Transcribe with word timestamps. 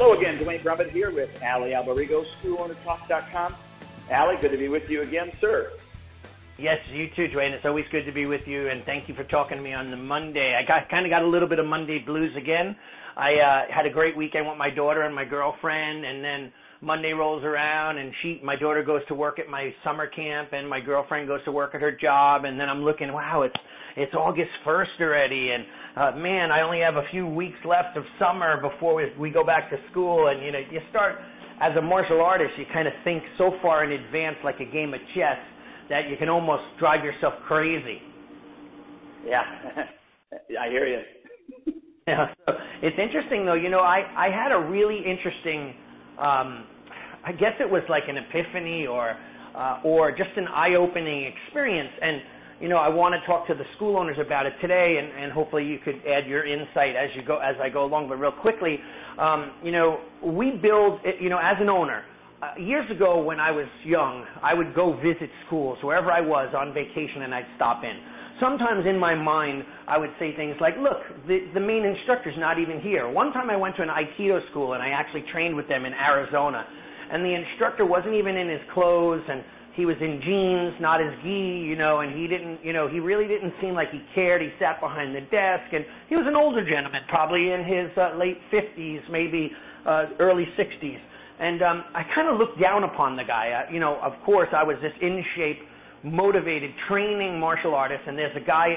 Hello 0.00 0.16
again, 0.16 0.38
Duane 0.38 0.60
Brummett 0.60 0.92
here 0.92 1.10
with 1.10 1.42
Allie 1.42 1.70
Alberigo, 1.70 2.24
SchoolOwnerTalk.com. 2.40 3.56
Allie, 4.12 4.36
good 4.40 4.52
to 4.52 4.56
be 4.56 4.68
with 4.68 4.88
you 4.88 5.02
again, 5.02 5.32
sir. 5.40 5.72
Yes, 6.56 6.78
you 6.92 7.08
too, 7.16 7.26
Duane. 7.26 7.52
It's 7.52 7.64
always 7.64 7.84
good 7.90 8.04
to 8.04 8.12
be 8.12 8.24
with 8.24 8.46
you, 8.46 8.68
and 8.68 8.84
thank 8.84 9.08
you 9.08 9.14
for 9.16 9.24
talking 9.24 9.56
to 9.56 9.62
me 9.62 9.72
on 9.72 9.90
the 9.90 9.96
Monday. 9.96 10.54
I 10.56 10.64
got 10.64 10.88
kind 10.88 11.04
of 11.04 11.10
got 11.10 11.22
a 11.22 11.26
little 11.26 11.48
bit 11.48 11.58
of 11.58 11.66
Monday 11.66 11.98
blues 11.98 12.30
again. 12.36 12.76
I 13.16 13.32
uh, 13.42 13.74
had 13.74 13.86
a 13.86 13.90
great 13.90 14.16
weekend 14.16 14.46
with 14.46 14.56
my 14.56 14.70
daughter 14.70 15.02
and 15.02 15.12
my 15.12 15.24
girlfriend, 15.24 16.04
and 16.04 16.22
then 16.22 16.52
Monday 16.80 17.12
rolls 17.12 17.42
around, 17.44 17.98
and 17.98 18.12
she, 18.22 18.40
my 18.44 18.54
daughter 18.56 18.82
goes 18.82 19.00
to 19.08 19.14
work 19.14 19.38
at 19.38 19.48
my 19.48 19.72
summer 19.84 20.06
camp, 20.06 20.50
and 20.52 20.68
my 20.68 20.80
girlfriend 20.80 21.26
goes 21.26 21.42
to 21.44 21.52
work 21.52 21.74
at 21.74 21.80
her 21.80 21.92
job, 21.92 22.44
and 22.44 22.58
then 22.58 22.68
I'm 22.68 22.82
looking, 22.84 23.12
wow, 23.12 23.42
it's 23.42 23.56
it's 23.96 24.14
August 24.14 24.50
1st 24.64 25.00
already, 25.00 25.50
and 25.50 25.64
uh, 25.96 26.16
man, 26.16 26.52
I 26.52 26.62
only 26.62 26.78
have 26.80 26.94
a 26.94 27.02
few 27.10 27.26
weeks 27.26 27.58
left 27.64 27.96
of 27.96 28.04
summer 28.16 28.60
before 28.60 28.94
we, 28.94 29.06
we 29.18 29.30
go 29.30 29.44
back 29.44 29.70
to 29.70 29.76
school, 29.90 30.28
and 30.28 30.44
you 30.44 30.52
know, 30.52 30.60
you 30.70 30.78
start 30.90 31.16
as 31.60 31.76
a 31.76 31.82
martial 31.82 32.20
artist, 32.20 32.52
you 32.56 32.64
kind 32.72 32.86
of 32.86 32.94
think 33.02 33.22
so 33.36 33.50
far 33.60 33.82
in 33.84 33.90
advance, 33.90 34.36
like 34.44 34.60
a 34.60 34.72
game 34.72 34.94
of 34.94 35.00
chess, 35.16 35.38
that 35.90 36.08
you 36.08 36.16
can 36.16 36.28
almost 36.28 36.62
drive 36.78 37.04
yourself 37.04 37.34
crazy. 37.48 37.98
Yeah, 39.26 39.42
I 40.60 40.68
hear 40.70 40.86
you. 40.86 41.00
yeah, 42.06 42.26
so 42.46 42.52
it's 42.82 42.96
interesting 43.02 43.44
though. 43.44 43.54
You 43.54 43.70
know, 43.70 43.80
I 43.80 44.02
I 44.16 44.28
had 44.30 44.52
a 44.52 44.68
really 44.70 44.98
interesting, 44.98 45.74
um, 46.18 46.64
I 47.24 47.32
guess 47.32 47.54
it 47.60 47.70
was 47.70 47.82
like 47.88 48.04
an 48.08 48.16
epiphany 48.16 48.86
or 48.86 49.16
uh, 49.54 49.80
or 49.82 50.10
just 50.10 50.30
an 50.36 50.46
eye-opening 50.46 51.32
experience, 51.32 51.90
and 52.00 52.20
you 52.60 52.68
know, 52.68 52.76
I 52.76 52.88
want 52.88 53.14
to 53.14 53.24
talk 53.26 53.46
to 53.48 53.54
the 53.54 53.64
school 53.76 53.96
owners 53.96 54.16
about 54.24 54.46
it 54.46 54.52
today, 54.60 54.98
and, 54.98 55.22
and 55.22 55.32
hopefully 55.32 55.64
you 55.64 55.78
could 55.78 56.02
add 56.06 56.26
your 56.26 56.44
insight 56.44 56.96
as 56.96 57.08
you 57.14 57.22
go 57.24 57.38
as 57.38 57.54
I 57.62 57.68
go 57.68 57.84
along. 57.84 58.08
But 58.08 58.16
real 58.16 58.32
quickly, 58.32 58.78
um, 59.18 59.52
you 59.62 59.70
know, 59.70 60.00
we 60.24 60.50
build, 60.50 61.00
you 61.20 61.28
know, 61.28 61.38
as 61.38 61.56
an 61.60 61.68
owner. 61.68 62.04
Uh, 62.40 62.60
years 62.60 62.88
ago, 62.90 63.20
when 63.22 63.40
I 63.40 63.50
was 63.50 63.66
young, 63.84 64.24
I 64.42 64.54
would 64.54 64.74
go 64.74 64.94
visit 64.96 65.30
schools 65.46 65.78
wherever 65.82 66.10
I 66.10 66.20
was 66.20 66.54
on 66.56 66.72
vacation, 66.72 67.22
and 67.22 67.34
I'd 67.34 67.46
stop 67.56 67.82
in. 67.84 67.96
Sometimes 68.40 68.86
in 68.86 68.98
my 68.98 69.14
mind, 69.14 69.64
I 69.86 69.98
would 69.98 70.10
say 70.18 70.34
things 70.36 70.56
like, 70.60 70.76
"Look, 70.78 71.02
the 71.26 71.48
the 71.54 71.60
main 71.60 71.84
instructor's 71.84 72.36
not 72.38 72.58
even 72.58 72.80
here." 72.80 73.08
One 73.08 73.32
time, 73.32 73.50
I 73.50 73.56
went 73.56 73.76
to 73.76 73.82
an 73.82 73.88
Aikido 73.88 74.40
school, 74.50 74.74
and 74.74 74.82
I 74.82 74.90
actually 74.90 75.24
trained 75.32 75.56
with 75.56 75.68
them 75.68 75.84
in 75.84 75.92
Arizona, 75.92 76.64
and 77.10 77.24
the 77.24 77.34
instructor 77.34 77.84
wasn't 77.84 78.14
even 78.14 78.36
in 78.36 78.48
his 78.48 78.60
clothes, 78.72 79.22
and 79.28 79.42
he 79.78 79.86
was 79.86 79.96
in 80.00 80.20
jeans, 80.26 80.74
not 80.80 80.98
his 80.98 81.14
gi, 81.22 81.62
you 81.62 81.76
know, 81.76 82.00
and 82.00 82.10
he 82.10 82.26
didn't, 82.26 82.58
you 82.64 82.72
know, 82.72 82.88
he 82.88 82.98
really 82.98 83.28
didn't 83.28 83.54
seem 83.62 83.74
like 83.74 83.90
he 83.92 84.02
cared. 84.12 84.42
He 84.42 84.50
sat 84.58 84.80
behind 84.80 85.14
the 85.14 85.22
desk, 85.30 85.70
and 85.72 85.86
he 86.08 86.16
was 86.16 86.26
an 86.26 86.34
older 86.34 86.68
gentleman, 86.68 87.02
probably 87.06 87.54
in 87.54 87.62
his 87.62 87.86
uh, 87.96 88.18
late 88.18 88.42
50s, 88.50 88.98
maybe 89.08 89.52
uh, 89.86 90.06
early 90.18 90.46
60s. 90.58 90.98
And 91.38 91.62
um, 91.62 91.84
I 91.94 92.02
kind 92.12 92.26
of 92.26 92.38
looked 92.38 92.60
down 92.60 92.82
upon 92.82 93.14
the 93.14 93.22
guy. 93.22 93.54
Uh, 93.54 93.72
you 93.72 93.78
know, 93.78 94.00
of 94.02 94.14
course, 94.26 94.48
I 94.50 94.64
was 94.64 94.74
this 94.82 94.90
in 95.00 95.22
shape, 95.36 95.62
motivated, 96.04 96.70
training 96.88 97.38
martial 97.40 97.74
artists, 97.74 98.04
and 98.06 98.16
there's 98.16 98.36
a 98.36 98.44
guy 98.44 98.68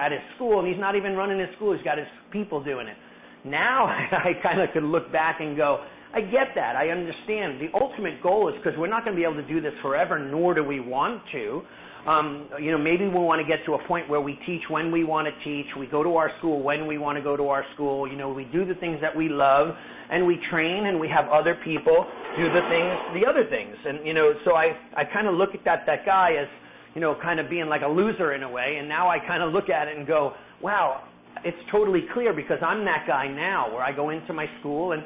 at 0.00 0.12
his 0.12 0.20
school, 0.36 0.60
and 0.60 0.68
he's 0.68 0.78
not 0.78 0.96
even 0.96 1.14
running 1.14 1.38
his 1.38 1.48
school. 1.56 1.74
He's 1.74 1.84
got 1.84 1.98
his 1.98 2.06
people 2.30 2.62
doing 2.62 2.86
it. 2.86 2.96
Now 3.44 3.86
I 4.12 4.32
kind 4.42 4.60
of 4.60 4.70
could 4.72 4.84
look 4.84 5.10
back 5.12 5.40
and 5.40 5.56
go, 5.56 5.84
I 6.14 6.20
get 6.20 6.54
that. 6.54 6.74
I 6.76 6.88
understand. 6.88 7.60
The 7.60 7.68
ultimate 7.78 8.22
goal 8.22 8.48
is 8.48 8.54
because 8.56 8.78
we're 8.78 8.88
not 8.88 9.04
going 9.04 9.14
to 9.14 9.20
be 9.20 9.24
able 9.24 9.42
to 9.42 9.46
do 9.46 9.60
this 9.60 9.74
forever, 9.82 10.18
nor 10.18 10.54
do 10.54 10.64
we 10.64 10.80
want 10.80 11.22
to. 11.32 11.62
Um, 12.06 12.48
you 12.58 12.70
know, 12.70 12.78
maybe 12.78 13.04
we 13.04 13.20
want 13.20 13.44
to 13.44 13.46
get 13.46 13.66
to 13.66 13.74
a 13.74 13.86
point 13.86 14.08
where 14.08 14.20
we 14.20 14.38
teach 14.46 14.62
when 14.70 14.90
we 14.90 15.04
want 15.04 15.28
to 15.28 15.44
teach. 15.44 15.66
We 15.78 15.86
go 15.86 16.02
to 16.02 16.16
our 16.16 16.30
school 16.38 16.62
when 16.62 16.86
we 16.86 16.96
want 16.96 17.18
to 17.18 17.22
go 17.22 17.36
to 17.36 17.48
our 17.48 17.64
school. 17.74 18.08
You 18.08 18.16
know, 18.16 18.32
we 18.32 18.44
do 18.44 18.64
the 18.64 18.74
things 18.76 18.98
that 19.02 19.14
we 19.14 19.28
love, 19.28 19.74
and 20.10 20.26
we 20.26 20.40
train, 20.50 20.86
and 20.86 20.98
we 20.98 21.08
have 21.08 21.28
other 21.28 21.58
people 21.64 22.06
do 22.36 22.44
the 22.48 22.64
things, 22.70 23.20
the 23.20 23.28
other 23.28 23.44
things. 23.50 23.76
And 23.84 24.06
you 24.06 24.14
know, 24.14 24.32
so 24.46 24.52
I 24.54 24.72
I 24.96 25.04
kind 25.04 25.26
of 25.26 25.34
look 25.34 25.50
at 25.52 25.64
that 25.66 25.84
that 25.86 26.06
guy 26.06 26.32
as 26.40 26.48
you 26.94 27.00
know, 27.00 27.16
kind 27.22 27.40
of 27.40 27.48
being 27.50 27.66
like 27.66 27.82
a 27.82 27.88
loser 27.88 28.34
in 28.34 28.42
a 28.42 28.50
way. 28.50 28.76
And 28.78 28.88
now 28.88 29.08
I 29.08 29.18
kind 29.18 29.42
of 29.42 29.52
look 29.52 29.68
at 29.68 29.88
it 29.88 29.96
and 29.96 30.06
go, 30.06 30.32
wow, 30.62 31.04
it's 31.44 31.58
totally 31.70 32.02
clear 32.14 32.32
because 32.32 32.58
I'm 32.62 32.84
that 32.84 33.04
guy 33.06 33.28
now, 33.28 33.72
where 33.72 33.82
I 33.82 33.94
go 33.94 34.10
into 34.10 34.32
my 34.32 34.46
school 34.60 34.92
and 34.92 35.02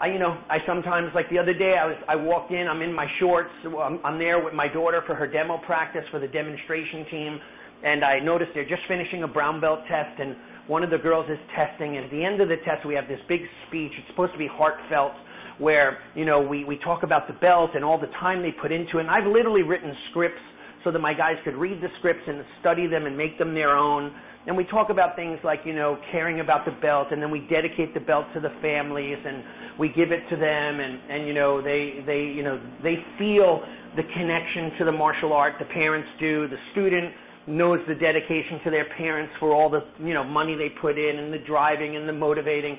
I, 0.00 0.08
you 0.08 0.18
know, 0.18 0.36
I 0.50 0.58
sometimes, 0.66 1.10
like 1.14 1.30
the 1.30 1.38
other 1.38 1.54
day, 1.54 1.76
I 1.80 1.86
was, 1.86 1.96
I 2.08 2.16
walked 2.16 2.50
in, 2.50 2.66
I'm 2.66 2.82
in 2.82 2.92
my 2.92 3.06
shorts, 3.20 3.50
I'm, 3.64 4.00
I'm 4.04 4.18
there 4.18 4.42
with 4.44 4.52
my 4.52 4.66
daughter 4.66 5.02
for 5.06 5.14
her 5.14 5.26
demo 5.26 5.58
practice 5.66 6.02
for 6.10 6.18
the 6.18 6.26
demonstration 6.26 7.06
team, 7.10 7.38
and 7.84 8.04
I 8.04 8.18
noticed 8.18 8.50
they're 8.54 8.68
just 8.68 8.82
finishing 8.88 9.22
a 9.22 9.28
brown 9.28 9.60
belt 9.60 9.80
test, 9.88 10.18
and 10.18 10.34
one 10.66 10.82
of 10.82 10.90
the 10.90 10.98
girls 10.98 11.30
is 11.30 11.38
testing, 11.54 11.96
and 11.96 12.06
at 12.06 12.10
the 12.10 12.24
end 12.24 12.40
of 12.40 12.48
the 12.48 12.56
test, 12.64 12.84
we 12.84 12.94
have 12.94 13.06
this 13.06 13.20
big 13.28 13.42
speech. 13.68 13.92
It's 13.96 14.08
supposed 14.08 14.32
to 14.32 14.38
be 14.38 14.48
heartfelt, 14.50 15.12
where, 15.58 15.98
you 16.16 16.24
know, 16.24 16.40
we, 16.40 16.64
we 16.64 16.76
talk 16.78 17.04
about 17.04 17.28
the 17.28 17.34
belt 17.34 17.70
and 17.76 17.84
all 17.84 18.00
the 18.00 18.10
time 18.18 18.42
they 18.42 18.50
put 18.50 18.72
into 18.72 18.98
it, 18.98 19.02
and 19.02 19.10
I've 19.10 19.30
literally 19.30 19.62
written 19.62 19.94
scripts 20.10 20.42
so 20.84 20.92
that 20.92 21.00
my 21.00 21.14
guys 21.14 21.36
could 21.44 21.56
read 21.56 21.80
the 21.80 21.88
scripts 21.98 22.22
and 22.28 22.44
study 22.60 22.86
them 22.86 23.06
and 23.06 23.16
make 23.16 23.38
them 23.38 23.54
their 23.54 23.76
own. 23.76 24.12
And 24.46 24.54
we 24.54 24.64
talk 24.64 24.90
about 24.90 25.16
things 25.16 25.38
like, 25.42 25.60
you 25.64 25.74
know, 25.74 25.96
caring 26.12 26.40
about 26.40 26.66
the 26.66 26.72
belt, 26.82 27.08
and 27.10 27.22
then 27.22 27.30
we 27.30 27.40
dedicate 27.48 27.94
the 27.94 28.00
belt 28.00 28.26
to 28.34 28.40
the 28.40 28.52
families, 28.60 29.16
and 29.24 29.42
we 29.78 29.88
give 29.88 30.12
it 30.12 30.20
to 30.28 30.36
them, 30.36 30.80
and, 30.80 31.00
and 31.10 31.26
you 31.26 31.32
know, 31.32 31.62
they, 31.62 32.04
they, 32.04 32.20
you 32.20 32.42
know, 32.42 32.60
they 32.82 32.96
feel 33.18 33.64
the 33.96 34.02
connection 34.12 34.76
to 34.78 34.84
the 34.84 34.92
martial 34.92 35.32
art. 35.32 35.54
The 35.58 35.64
parents 35.72 36.08
do. 36.20 36.46
The 36.48 36.60
student 36.72 37.14
knows 37.46 37.80
the 37.88 37.94
dedication 37.94 38.60
to 38.64 38.70
their 38.70 38.86
parents 38.98 39.32
for 39.40 39.54
all 39.54 39.70
the, 39.70 39.80
you 39.98 40.12
know, 40.12 40.24
money 40.24 40.54
they 40.56 40.68
put 40.78 40.98
in, 40.98 41.18
and 41.18 41.32
the 41.32 41.40
driving, 41.46 41.96
and 41.96 42.06
the 42.06 42.12
motivating. 42.12 42.76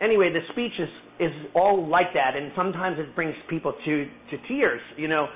Anyway, 0.00 0.30
the 0.32 0.40
speech 0.52 0.78
is 0.78 0.88
is 1.18 1.32
all 1.56 1.88
like 1.88 2.14
that, 2.14 2.36
and 2.36 2.52
sometimes 2.54 2.96
it 3.00 3.12
brings 3.16 3.34
people 3.50 3.74
to 3.84 4.06
to 4.30 4.36
tears, 4.46 4.80
you 4.96 5.08
know. 5.08 5.26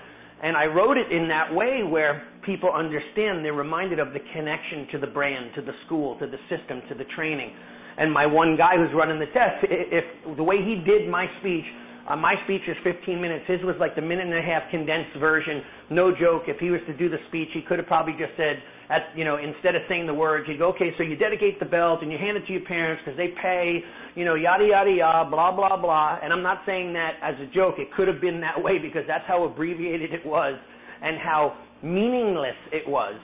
And 0.43 0.57
I 0.57 0.67
wrote 0.67 0.97
it 0.97 1.11
in 1.13 1.29
that 1.29 1.55
way 1.55 1.83
where 1.83 2.27
people 2.45 2.71
understand 2.75 3.45
they're 3.45 3.53
reminded 3.53 4.01
of 4.01 4.13
the 4.13 4.19
connection 4.35 4.89
to 4.91 4.99
the 4.99 5.07
brand, 5.07 5.55
to 5.55 5.63
the 5.63 5.73
school, 5.87 6.19
to 6.19 6.27
the 6.27 6.39
system, 6.51 6.83
to 6.89 6.95
the 6.95 7.07
training. 7.15 7.55
And 7.97 8.13
my 8.13 8.27
one 8.27 8.57
guy 8.57 8.77
who's 8.77 8.93
running 8.95 9.21
the 9.21 9.31
test, 9.31 9.63
if 9.71 10.37
the 10.37 10.43
way 10.43 10.57
he 10.57 10.83
did 10.85 11.09
my 11.09 11.27
speech, 11.41 11.65
uh, 12.09 12.17
my 12.17 12.35
speech 12.45 12.63
is 12.67 12.77
15 12.83 13.21
minutes. 13.21 13.45
His 13.47 13.63
was 13.63 13.77
like 13.79 13.95
the 13.95 14.03
minute 14.03 14.27
and 14.27 14.35
a 14.35 14.43
half 14.43 14.69
condensed 14.71 15.15
version. 15.21 15.63
No 15.91 16.11
joke. 16.11 16.45
If 16.49 16.59
he 16.59 16.71
was 16.71 16.81
to 16.89 16.97
do 16.97 17.09
the 17.09 17.23
speech, 17.29 17.49
he 17.55 17.63
could 17.63 17.79
have 17.79 17.87
probably 17.87 18.15
just 18.19 18.35
said, 18.37 18.59
at, 18.93 19.17
you 19.17 19.25
know, 19.25 19.39
instead 19.39 19.75
of 19.75 19.83
saying 19.89 20.07
the 20.07 20.13
words, 20.13 20.47
he'd 20.47 20.59
go, 20.59 20.69
okay, 20.69 20.93
so 20.99 21.03
you 21.03 21.17
dedicate 21.17 21.59
the 21.59 21.65
belt 21.65 22.01
and 22.03 22.13
you 22.13 22.19
hand 22.19 22.37
it 22.37 22.47
to 22.47 22.53
your 22.53 22.65
parents 22.69 23.03
because 23.03 23.17
they 23.17 23.33
pay, 23.41 23.81
you 24.15 24.25
know, 24.27 24.35
yada, 24.35 24.65
yada, 24.69 24.91
yada, 24.91 25.31
blah, 25.31 25.51
blah, 25.51 25.81
blah. 25.81 26.19
And 26.23 26.33
I'm 26.33 26.43
not 26.43 26.61
saying 26.67 26.93
that 26.93 27.13
as 27.23 27.35
a 27.41 27.47
joke. 27.55 27.77
It 27.79 27.89
could 27.97 28.07
have 28.07 28.21
been 28.21 28.41
that 28.43 28.63
way 28.63 28.77
because 28.77 29.03
that's 29.09 29.25
how 29.27 29.45
abbreviated 29.45 30.13
it 30.13 30.25
was 30.27 30.59
and 31.03 31.17
how 31.19 31.57
meaningless 31.83 32.59
it 32.71 32.87
was. 32.87 33.19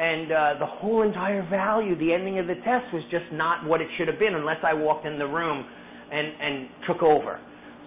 And 0.00 0.32
uh, 0.32 0.54
the 0.58 0.66
whole 0.66 1.02
entire 1.02 1.48
value, 1.48 1.96
the 1.96 2.12
ending 2.12 2.40
of 2.40 2.48
the 2.48 2.56
test 2.66 2.90
was 2.92 3.04
just 3.12 3.30
not 3.32 3.64
what 3.64 3.80
it 3.80 3.86
should 3.96 4.08
have 4.08 4.18
been 4.18 4.34
unless 4.34 4.58
I 4.66 4.74
walked 4.74 5.06
in 5.06 5.18
the 5.18 5.26
room 5.26 5.64
and, 6.10 6.26
and 6.40 6.68
took 6.88 7.02
over. 7.02 7.38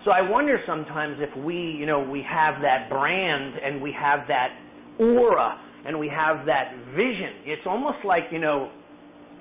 So 0.06 0.12
I 0.12 0.22
wonder 0.22 0.58
sometimes 0.66 1.18
if 1.20 1.36
we, 1.44 1.56
you 1.56 1.86
know, 1.86 2.00
we 2.00 2.24
have 2.24 2.62
that 2.62 2.88
brand 2.90 3.56
and 3.62 3.82
we 3.82 3.92
have 3.92 4.22
that 4.30 4.56
aura 5.00 5.60
and 5.86 5.98
we 5.98 6.10
have 6.10 6.46
that 6.46 6.74
vision. 6.92 7.46
It's 7.46 7.66
almost 7.66 8.00
like, 8.04 8.24
you 8.32 8.40
know, 8.40 8.70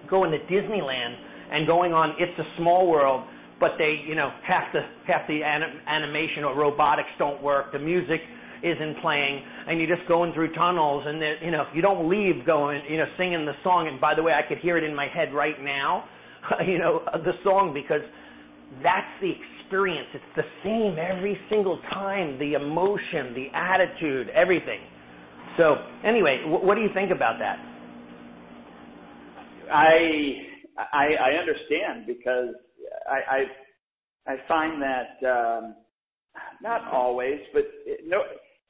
going 0.09 0.31
to 0.31 0.39
Disneyland 0.47 1.17
and 1.51 1.67
going 1.67 1.93
on 1.93 2.15
It's 2.19 2.39
a 2.39 2.47
Small 2.59 2.89
World, 2.89 3.27
but 3.59 3.73
they, 3.79 4.03
you 4.07 4.15
know, 4.15 4.31
half 4.47 4.73
the 4.73 4.81
half 5.07 5.27
the 5.27 5.43
anim- 5.43 5.81
animation 5.87 6.45
or 6.45 6.55
robotics 6.55 7.09
don't 7.19 7.43
work. 7.43 7.73
The 7.73 7.79
music 7.79 8.21
isn't 8.63 9.01
playing, 9.03 9.43
and 9.69 9.81
you're 9.81 9.95
just 9.95 10.07
going 10.09 10.33
through 10.35 10.55
tunnels, 10.55 11.05
and 11.07 11.21
you 11.43 11.51
know, 11.51 11.63
if 11.63 11.75
you 11.75 11.83
don't 11.83 12.09
leave 12.09 12.47
going, 12.47 12.83
you 12.89 12.99
know, 12.99 13.07
singing 13.19 13.45
the 13.45 13.55
song. 13.63 13.89
And 13.89 14.01
by 14.01 14.15
the 14.15 14.23
way, 14.23 14.33
I 14.33 14.47
could 14.47 14.59
hear 14.59 14.77
it 14.77 14.85
in 14.85 14.95
my 14.95 15.09
head 15.09 15.35
right 15.35 15.61
now, 15.61 16.05
you 16.67 16.79
know, 16.79 17.03
the 17.13 17.33
song 17.43 17.73
because 17.75 18.03
that's 18.83 19.11
the 19.21 19.33
experience. 19.33 20.09
It's 20.15 20.33
the 20.37 20.47
same 20.63 20.97
every 20.99 21.39
single 21.51 21.81
time. 21.91 22.39
The 22.39 22.55
emotion, 22.55 23.35
the 23.35 23.49
attitude, 23.55 24.29
everything. 24.31 24.81
So, 25.57 25.77
anyway, 26.05 26.43
what 26.47 26.75
do 26.75 26.83
you 26.83 26.91
think 26.93 27.11
about 27.11 27.39
that? 27.39 27.59
I 29.73 30.47
I, 30.93 31.07
I 31.15 31.31
understand 31.39 32.07
because 32.07 32.55
I, 33.09 33.47
I 34.27 34.33
I 34.33 34.37
find 34.47 34.83
that 34.83 35.27
um, 35.27 35.77
not 36.63 36.93
always, 36.93 37.41
but 37.53 37.65
it, 37.87 38.01
no, 38.07 38.23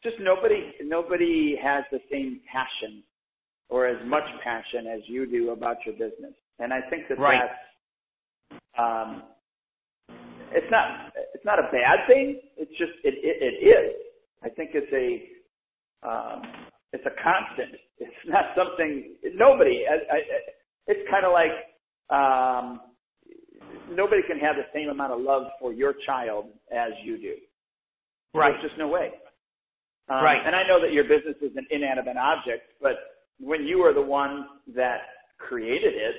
just 0.02 0.16
nobody 0.20 0.72
nobody 0.82 1.56
has 1.62 1.84
the 1.90 2.00
same 2.10 2.40
passion 2.50 3.02
or 3.68 3.86
as 3.86 3.96
much 4.06 4.24
passion 4.44 4.86
as 4.86 5.00
you 5.06 5.26
do 5.26 5.50
about 5.50 5.76
your 5.84 5.94
business, 5.94 6.34
and 6.58 6.72
I 6.72 6.80
think 6.88 7.08
that 7.08 7.18
right. 7.18 7.40
that's 7.40 8.60
um, 8.78 9.22
it's 10.52 10.70
not 10.70 11.12
it's 11.34 11.44
not 11.44 11.58
a 11.58 11.68
bad 11.72 12.06
thing. 12.06 12.40
It's 12.56 12.70
just 12.78 12.92
it 13.02 13.14
it, 13.22 13.42
it 13.42 13.66
is. 13.66 13.94
I 14.42 14.48
think 14.50 14.70
it's 14.74 14.92
a 14.92 16.08
um, 16.08 16.42
it's 16.92 17.04
a 17.06 17.14
constant. 17.22 17.80
It's 17.98 18.12
not 18.26 18.44
something 18.56 19.16
nobody. 19.34 19.84
I, 19.88 19.94
I, 19.94 20.18
it's 20.86 21.08
kind 21.10 21.24
of 21.24 21.32
like 21.32 21.52
um, 22.10 22.80
nobody 23.90 24.22
can 24.26 24.38
have 24.38 24.56
the 24.56 24.66
same 24.74 24.88
amount 24.88 25.12
of 25.12 25.20
love 25.20 25.44
for 25.60 25.72
your 25.72 25.94
child 26.06 26.46
as 26.72 26.92
you 27.04 27.18
do. 27.18 27.34
Right. 28.34 28.52
There's 28.52 28.70
just 28.70 28.78
no 28.78 28.88
way. 28.88 29.10
Um, 30.08 30.22
right. 30.22 30.38
And 30.44 30.54
I 30.54 30.62
know 30.68 30.80
that 30.80 30.92
your 30.92 31.04
business 31.04 31.36
is 31.42 31.56
an 31.56 31.66
inanimate 31.70 32.16
object, 32.16 32.64
but 32.80 32.96
when 33.40 33.64
you 33.64 33.80
are 33.80 33.92
the 33.92 34.02
one 34.02 34.46
that 34.74 35.00
created 35.38 35.94
it 35.94 36.14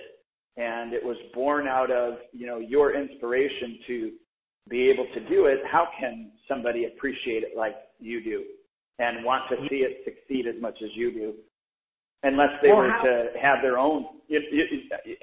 and 0.58 0.94
it 0.94 1.04
was 1.04 1.18
born 1.34 1.68
out 1.68 1.92
of, 1.92 2.16
you 2.34 2.48
know, 2.48 2.58
your 2.60 2.96
inspiration 2.96 3.80
to 3.88 4.12
be 4.70 4.90
able 4.90 5.08
to 5.14 5.30
do 5.30 5.46
it, 5.46 5.60
how 5.72 5.88
can 6.00 6.32
somebody 6.48 6.86
appreciate 6.86 7.44
it 7.44 7.56
like 7.56 7.76
you 8.00 8.24
do 8.24 8.44
and 9.00 9.24
want 9.24 9.44
to 9.50 9.56
see 9.70 9.78
it 9.78 10.02
succeed 10.06 10.48
as 10.48 10.60
much 10.62 10.76
as 10.84 10.90
you 10.96 11.12
do? 11.12 11.34
Unless 12.24 12.50
they 12.62 12.70
well, 12.70 12.78
were 12.78 12.90
how- 12.92 13.04
to 13.04 13.26
have 13.42 13.62
their 13.62 13.78
own. 13.78 14.06
You, 14.28 14.42
you, 14.52 14.64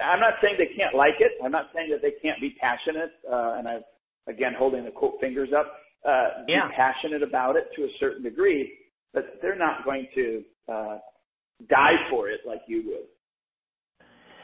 I'm 0.03 0.21
not 0.21 0.35
saying 0.41 0.55
they 0.59 0.75
can't 0.77 0.95
like 0.95 1.21
it. 1.21 1.33
I'm 1.45 1.51
not 1.53 1.67
saying 1.75 1.91
that 1.91 2.01
they 2.01 2.13
can't 2.23 2.41
be 2.41 2.55
passionate. 2.61 3.11
Uh, 3.31 3.57
and 3.59 3.69
I'm 3.69 3.83
again 4.29 4.53
holding 4.57 4.85
the 4.85 4.91
quote 4.91 5.15
fingers 5.21 5.51
up. 5.57 5.67
Uh, 6.07 6.45
Yeah. 6.49 6.69
Be 6.69 6.75
passionate 6.75 7.23
about 7.23 7.57
it 7.57 7.65
to 7.77 7.83
a 7.83 7.89
certain 7.99 8.23
degree, 8.23 8.73
but 9.13 9.39
they're 9.43 9.59
not 9.59 9.85
going 9.85 10.07
to 10.15 10.43
uh, 10.69 10.99
die 11.69 11.97
for 12.11 12.29
it 12.29 12.41
like 12.47 12.61
you 12.69 12.83
would. 12.87 13.07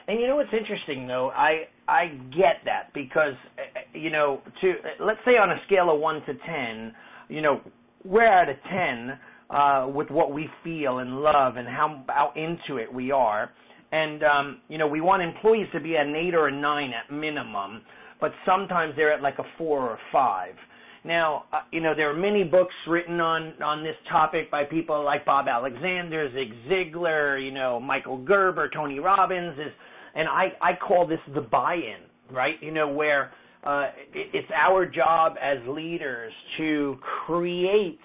And 0.09 0.21
you 0.21 0.27
know 0.27 0.37
what's 0.37 0.53
interesting 0.53 1.06
though? 1.06 1.31
I 1.31 1.69
I 1.87 2.09
get 2.37 2.65
that 2.65 2.93
because 2.93 3.35
uh, 3.59 3.81
you 3.99 4.11
know 4.11 4.41
to 4.61 4.75
let's 4.99 5.21
say 5.25 5.32
on 5.32 5.50
a 5.50 5.56
scale 5.67 5.88
of 5.94 6.00
one 6.00 6.21
to 6.27 6.35
ten, 6.47 6.93
you 7.29 7.43
know 7.43 7.61
we're 8.05 8.26
at 8.26 8.49
a 8.49 8.55
ten 8.70 9.19
uh, 9.50 9.88
with 9.88 10.11
what 10.11 10.32
we 10.32 10.49
feel 10.62 10.99
and 10.99 11.20
love 11.20 11.56
and 11.56 11.67
how 11.67 12.05
how 12.08 12.32
into 12.37 12.81
it 12.81 12.93
we 12.93 13.11
are, 13.11 13.50
and 13.93 14.23
um, 14.23 14.61
you 14.69 14.79
know 14.79 14.87
we 14.87 15.00
want 15.00 15.23
employees 15.23 15.67
to 15.73 15.81
be 15.81 15.97
at 15.97 16.06
an 16.06 16.14
eight 16.14 16.35
or 16.35 16.49
a 16.49 16.52
nine 16.52 16.93
at 16.93 17.12
minimum, 17.12 17.82
but 18.20 18.32
sometimes 18.47 18.94
they're 18.97 19.12
at 19.12 19.23
like 19.23 19.38
a 19.38 19.44
four 19.58 19.81
or 19.81 19.94
a 19.94 19.99
five. 20.12 20.55
Now, 21.02 21.44
uh, 21.52 21.61
you 21.73 21.81
know, 21.81 21.94
there 21.97 22.11
are 22.11 22.17
many 22.17 22.44
books 22.44 22.75
written 22.87 23.20
on 23.20 23.61
on 23.62 23.82
this 23.82 23.97
topic 24.11 24.50
by 24.50 24.64
people 24.64 25.03
like 25.03 25.25
Bob 25.25 25.46
Alexander, 25.49 26.31
Zig 26.32 26.53
Ziglar, 26.69 27.43
you 27.43 27.53
know, 27.53 27.81
Michael 27.81 28.19
Gerber, 28.19 28.69
Tony 28.69 28.99
Robbins, 28.99 29.58
is, 29.58 29.73
and 30.14 30.29
I 30.29 30.53
I 30.61 30.73
call 30.76 31.06
this 31.06 31.20
the 31.35 31.41
buy-in, 31.41 32.35
right? 32.35 32.56
You 32.61 32.70
know, 32.70 32.88
where 32.88 33.32
uh, 33.64 33.88
it, 34.14 34.28
it's 34.32 34.50
our 34.54 34.86
job 34.86 35.34
as 35.40 35.58
leaders 35.68 36.32
to 36.58 36.98
create 37.26 38.00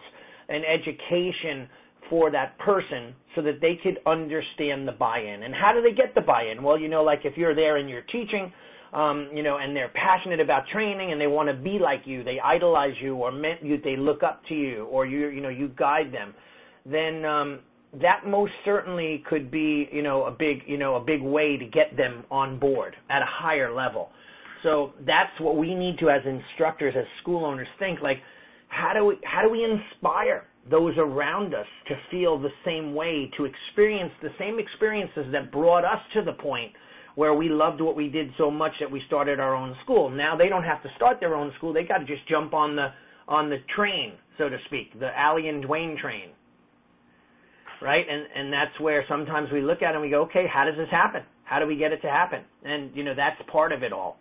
an 0.50 0.62
education 0.64 1.68
for 2.10 2.30
that 2.32 2.58
person 2.60 3.16
so 3.36 3.42
that 3.42 3.60
they 3.62 3.80
could 3.82 3.98
understand 4.06 4.88
the 4.88 4.92
buy-in. 4.92 5.44
And 5.44 5.54
how 5.54 5.74
do 5.74 5.82
they 5.82 5.96
get 5.96 6.14
the 6.14 6.22
buy-in? 6.22 6.62
Well, 6.62 6.80
you 6.80 6.88
know, 6.88 7.04
like 7.04 7.22
if 7.24 7.36
you're 7.36 7.56
there 7.56 7.78
and 7.78 7.90
you're 7.90 8.04
teaching 8.04 8.52
um, 8.96 9.30
you 9.34 9.44
know, 9.44 9.58
and 9.58 9.76
they're 9.76 9.92
passionate 9.94 10.40
about 10.40 10.64
training 10.72 11.12
and 11.12 11.20
they 11.20 11.28
want 11.28 11.50
to 11.50 11.54
be 11.54 11.78
like 11.80 12.04
you, 12.06 12.24
they 12.24 12.40
idolize 12.40 12.94
you 13.02 13.16
or 13.16 13.32
you, 13.62 13.78
they 13.84 13.98
look 13.98 14.24
up 14.24 14.42
to 14.48 14.56
you 14.56 14.86
or 14.86 15.06
you, 15.06 15.28
you 15.28 15.42
know, 15.42 15.50
you 15.50 15.70
guide 15.78 16.14
them, 16.14 16.34
then 16.86 17.26
um, 17.26 17.60
that 18.02 18.22
most 18.26 18.54
certainly 18.64 19.22
could 19.30 19.52
be, 19.52 19.90
you 19.92 20.02
know, 20.02 20.24
a 20.24 20.32
big, 20.32 20.60
you 20.66 20.78
know, 20.78 20.96
a 20.96 21.02
big 21.02 21.22
way 21.22 21.58
to 21.58 21.66
get 21.66 21.98
them 21.98 22.24
on 22.32 22.58
board 22.58 22.96
at 23.10 23.22
a 23.22 23.26
higher 23.28 23.74
level. 23.76 24.10
So 24.66 24.94
that's 25.06 25.40
what 25.40 25.58
we 25.58 25.76
need 25.76 26.00
to, 26.00 26.10
as 26.10 26.22
instructors, 26.26 26.96
as 26.98 27.06
school 27.22 27.46
owners, 27.46 27.68
think 27.78 28.02
like, 28.02 28.18
how 28.68 28.94
do 28.94 29.06
we, 29.06 29.16
how 29.24 29.44
do 29.44 29.50
we 29.52 29.64
inspire 29.64 30.48
those 30.70 30.96
around 30.98 31.54
us 31.54 31.68
to 31.88 31.96
feel 32.10 32.40
the 32.40 32.50
same 32.66 32.96
way, 32.96 33.30
to 33.38 33.46
experience 33.46 34.12
the 34.24 34.32
same 34.40 34.58
experiences 34.58 35.28
that 35.32 35.52
brought 35.52 35.86
us 35.86 36.00
to 36.16 36.24
the 36.24 36.34
point 36.34 36.72
where 37.14 37.36
we 37.36 37.48
loved 37.48 37.80
what 37.80 37.96
we 37.96 38.10
did 38.10 38.32
so 38.40 38.50
much 38.50 38.72
that 38.80 38.90
we 38.90 39.04
started 39.06 39.40
our 39.40 39.56
own 39.56 39.76
school. 39.84 40.10
Now 40.10 40.36
they 40.36 40.50
don't 40.50 40.64
have 40.64 40.82
to 40.82 40.90
start 40.96 41.20
their 41.20 41.36
own 41.36 41.54
school; 41.58 41.72
they 41.72 41.84
got 41.84 42.00
to 42.00 42.06
just 42.06 42.28
jump 42.28 42.56
on 42.56 42.76
the 42.76 42.88
on 43.28 43.52
the 43.52 43.58
train, 43.76 44.14
so 44.40 44.50
to 44.50 44.58
speak, 44.66 45.00
the 45.00 45.16
Allie 45.16 45.48
and 45.48 45.62
Duane 45.62 45.96
train, 46.02 46.30
right? 47.84 48.06
And 48.10 48.26
and 48.36 48.52
that's 48.52 48.78
where 48.80 49.06
sometimes 49.08 49.50
we 49.54 49.62
look 49.62 49.84
at 49.84 49.92
it 49.92 49.94
and 49.94 50.02
we 50.02 50.10
go, 50.10 50.24
okay, 50.24 50.46
how 50.52 50.66
does 50.66 50.76
this 50.76 50.90
happen? 50.90 51.22
How 51.44 51.60
do 51.60 51.68
we 51.68 51.78
get 51.78 51.92
it 51.92 52.02
to 52.02 52.10
happen? 52.10 52.42
And 52.64 52.96
you 52.96 53.04
know 53.04 53.14
that's 53.16 53.40
part 53.52 53.72
of 53.72 53.84
it 53.84 53.94
all. 53.94 54.18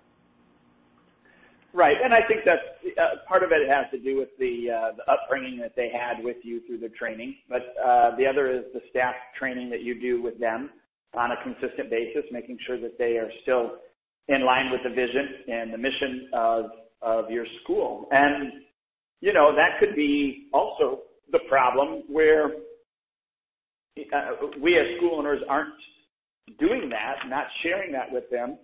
Right, 1.74 1.96
and 2.02 2.14
I 2.14 2.20
think 2.28 2.42
that's 2.46 2.62
uh, 2.96 3.26
part 3.26 3.42
of 3.42 3.50
it 3.50 3.68
has 3.68 3.90
to 3.90 3.98
do 3.98 4.16
with 4.16 4.28
the, 4.38 4.70
uh, 4.70 4.94
the 4.96 5.02
upbringing 5.10 5.58
that 5.58 5.74
they 5.74 5.90
had 5.90 6.22
with 6.22 6.36
you 6.44 6.60
through 6.68 6.78
the 6.78 6.88
training, 6.90 7.34
but 7.48 7.74
uh, 7.84 8.14
the 8.16 8.24
other 8.26 8.48
is 8.48 8.62
the 8.72 8.80
staff 8.90 9.14
training 9.36 9.70
that 9.70 9.82
you 9.82 10.00
do 10.00 10.22
with 10.22 10.38
them 10.38 10.70
on 11.14 11.32
a 11.32 11.42
consistent 11.42 11.90
basis, 11.90 12.22
making 12.30 12.58
sure 12.64 12.80
that 12.80 12.96
they 12.96 13.16
are 13.18 13.28
still 13.42 13.72
in 14.28 14.46
line 14.46 14.70
with 14.70 14.82
the 14.84 14.90
vision 14.90 15.26
and 15.48 15.72
the 15.72 15.78
mission 15.78 16.28
of 16.32 16.64
of 17.02 17.30
your 17.30 17.44
school. 17.62 18.06
And 18.10 18.52
you 19.20 19.32
know 19.32 19.54
that 19.54 19.80
could 19.80 19.96
be 19.96 20.48
also 20.54 21.02
the 21.32 21.40
problem 21.48 22.04
where 22.08 22.46
uh, 23.98 24.46
we 24.62 24.78
as 24.78 24.96
school 24.96 25.18
owners 25.18 25.42
aren't 25.48 25.74
doing 26.58 26.88
that, 26.90 27.28
not 27.28 27.46
sharing 27.62 27.92
that 27.92 28.10
with 28.10 28.30
them, 28.30 28.58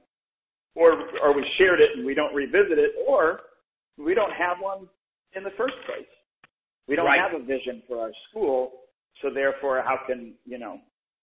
or 0.75 0.93
or 1.23 1.35
we 1.35 1.45
shared 1.59 1.81
it 1.81 1.91
and 1.97 2.05
we 2.07 2.15
don't 2.15 2.35
revisit 2.35 2.79
it, 2.79 2.93
or 3.07 3.41
we 3.99 4.15
don't 4.15 4.33
have 4.33 4.59
one 4.61 4.89
in 5.35 5.43
the 5.45 5.51
first 5.57 5.75
place. 5.87 6.07
We 6.89 6.97
don't 6.97 7.07
Right. 7.07 7.21
have 7.21 7.35
a 7.41 7.45
vision 7.45 7.83
for 7.87 8.01
our 8.01 8.13
school, 8.31 8.73
so 9.23 9.31
therefore, 9.31 9.83
how 9.83 9.99
can 10.07 10.35
you 10.47 10.59
know 10.59 10.81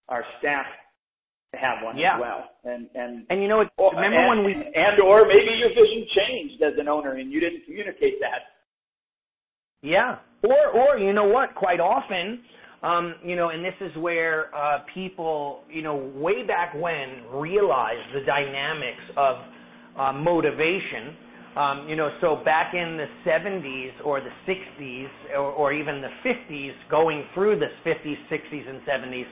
our 0.08 0.24
staff 0.38 0.66
have 1.54 1.82
one 1.82 1.96
Yeah. 1.98 2.14
as 2.14 2.20
well? 2.20 2.50
And 2.64 2.88
and 2.94 3.26
And 3.30 3.42
you 3.42 3.48
know, 3.48 3.68
or- 3.76 3.90
remember 3.92 4.18
and, 4.18 4.28
when 4.28 4.44
we 4.44 4.52
and 4.54 5.00
or 5.00 5.24
maybe 5.26 5.52
your 5.54 5.70
vision 5.70 6.06
changed 6.08 6.62
as 6.62 6.78
an 6.78 6.88
owner 6.88 7.12
and 7.14 7.32
you 7.32 7.40
didn't 7.40 7.64
communicate 7.64 8.20
that. 8.20 8.54
Yeah. 9.82 10.18
Or 10.42 10.68
or 10.68 10.98
you 10.98 11.12
know 11.12 11.24
what? 11.28 11.54
Quite 11.54 11.80
often, 11.80 12.44
you 13.24 13.36
know, 13.36 13.50
and 13.50 13.64
this 13.64 13.74
is 13.80 13.96
where 13.96 14.54
uh, 14.54 14.80
people, 14.94 15.62
you 15.70 15.82
know, 15.82 15.96
way 16.14 16.46
back 16.46 16.74
when 16.74 17.24
realized 17.34 18.14
the 18.14 18.24
dynamics 18.24 19.02
of 19.16 19.36
uh, 19.98 20.12
motivation. 20.12 21.16
Um, 21.56 21.88
you 21.88 21.96
know, 21.96 22.10
so 22.20 22.36
back 22.44 22.74
in 22.74 22.96
the 22.96 23.06
70s 23.28 24.04
or 24.04 24.20
the 24.20 24.30
60s 24.46 25.08
or, 25.36 25.50
or 25.50 25.72
even 25.72 26.00
the 26.00 26.30
50s, 26.30 26.70
going 26.88 27.24
through 27.34 27.58
the 27.58 27.66
50s, 27.84 28.16
60s, 28.30 28.68
and 28.68 28.80
70s, 28.82 29.24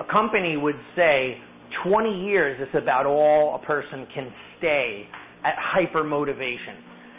a 0.00 0.10
company 0.10 0.56
would 0.56 0.80
say 0.94 1.36
20 1.84 2.24
years 2.24 2.58
is 2.60 2.74
about 2.80 3.04
all 3.04 3.60
a 3.62 3.66
person 3.66 4.06
can 4.14 4.32
stay 4.58 5.06
at 5.44 5.54
hyper 5.58 6.02
motivation 6.02 6.76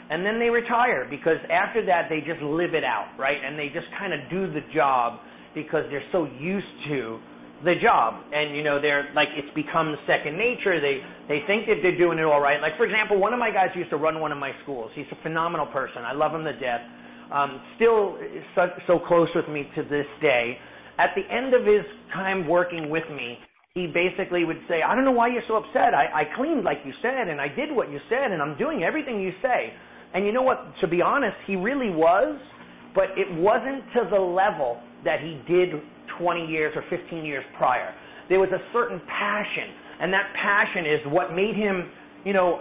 and 0.10 0.26
then 0.26 0.40
they 0.40 0.50
retire 0.50 1.06
because 1.10 1.38
after 1.52 1.86
that 1.86 2.08
they 2.10 2.20
just 2.20 2.42
live 2.42 2.74
it 2.74 2.84
out, 2.84 3.12
right? 3.20 3.38
And 3.44 3.60
they 3.60 3.68
just 3.68 3.88
kind 4.00 4.14
of 4.14 4.20
do 4.30 4.48
the 4.48 4.62
job 4.74 5.20
because 5.58 5.90
they're 5.90 6.06
so 6.14 6.30
used 6.38 6.70
to 6.88 7.18
the 7.66 7.74
job, 7.82 8.22
and 8.32 8.56
you 8.56 8.62
know 8.62 8.80
they're 8.80 9.10
like 9.16 9.30
it's 9.34 9.50
become 9.58 9.98
second 10.06 10.38
nature. 10.38 10.78
They 10.78 11.02
they 11.26 11.42
think 11.50 11.66
that 11.66 11.82
they're 11.82 11.98
doing 11.98 12.20
it 12.22 12.26
all 12.26 12.40
right. 12.40 12.62
Like 12.62 12.78
for 12.78 12.86
example, 12.86 13.18
one 13.18 13.34
of 13.34 13.40
my 13.40 13.50
guys 13.50 13.74
used 13.74 13.90
to 13.90 13.98
run 13.98 14.22
one 14.22 14.32
of 14.32 14.38
my 14.38 14.52
schools. 14.62 14.92
He's 14.94 15.10
a 15.12 15.18
phenomenal 15.24 15.66
person. 15.74 16.06
I 16.06 16.14
love 16.14 16.34
him 16.38 16.46
to 16.46 16.54
death. 16.54 16.82
Um, 17.34 17.60
still 17.76 18.18
so, 18.54 18.70
so 18.86 19.00
close 19.00 19.28
with 19.34 19.50
me 19.50 19.66
to 19.76 19.82
this 19.84 20.06
day. 20.22 20.58
At 21.00 21.18
the 21.18 21.26
end 21.34 21.54
of 21.54 21.66
his 21.66 21.84
time 22.14 22.48
working 22.48 22.90
with 22.90 23.04
me, 23.10 23.38
he 23.74 23.86
basically 23.86 24.46
would 24.46 24.62
say, 24.68 24.82
I 24.82 24.96
don't 24.96 25.06
know 25.06 25.12
why 25.12 25.28
you're 25.28 25.46
so 25.48 25.58
upset. 25.58 25.94
I, 25.94 26.10
I 26.14 26.24
cleaned 26.36 26.64
like 26.64 26.80
you 26.86 26.94
said, 27.02 27.28
and 27.28 27.42
I 27.42 27.48
did 27.48 27.70
what 27.70 27.92
you 27.92 28.00
said, 28.10 28.32
and 28.32 28.42
I'm 28.42 28.58
doing 28.58 28.84
everything 28.84 29.20
you 29.20 29.34
say. 29.42 29.74
And 30.14 30.26
you 30.26 30.32
know 30.32 30.42
what? 30.42 30.74
To 30.82 30.88
be 30.88 31.02
honest, 31.02 31.36
he 31.46 31.56
really 31.56 31.90
was, 31.90 32.40
but 32.96 33.14
it 33.18 33.28
wasn't 33.38 33.84
to 33.94 34.10
the 34.10 34.20
level 34.20 34.82
that 35.08 35.24
he 35.24 35.40
did 35.48 35.70
20 36.20 36.46
years 36.46 36.76
or 36.76 36.84
15 36.92 37.24
years 37.24 37.44
prior. 37.58 37.96
There 38.28 38.40
was 38.40 38.50
a 38.52 38.60
certain 38.74 39.00
passion, 39.08 39.72
and 40.02 40.12
that 40.12 40.28
passion 40.36 40.84
is 40.84 41.00
what 41.08 41.32
made 41.34 41.56
him, 41.56 41.88
you 42.26 42.34
know, 42.34 42.60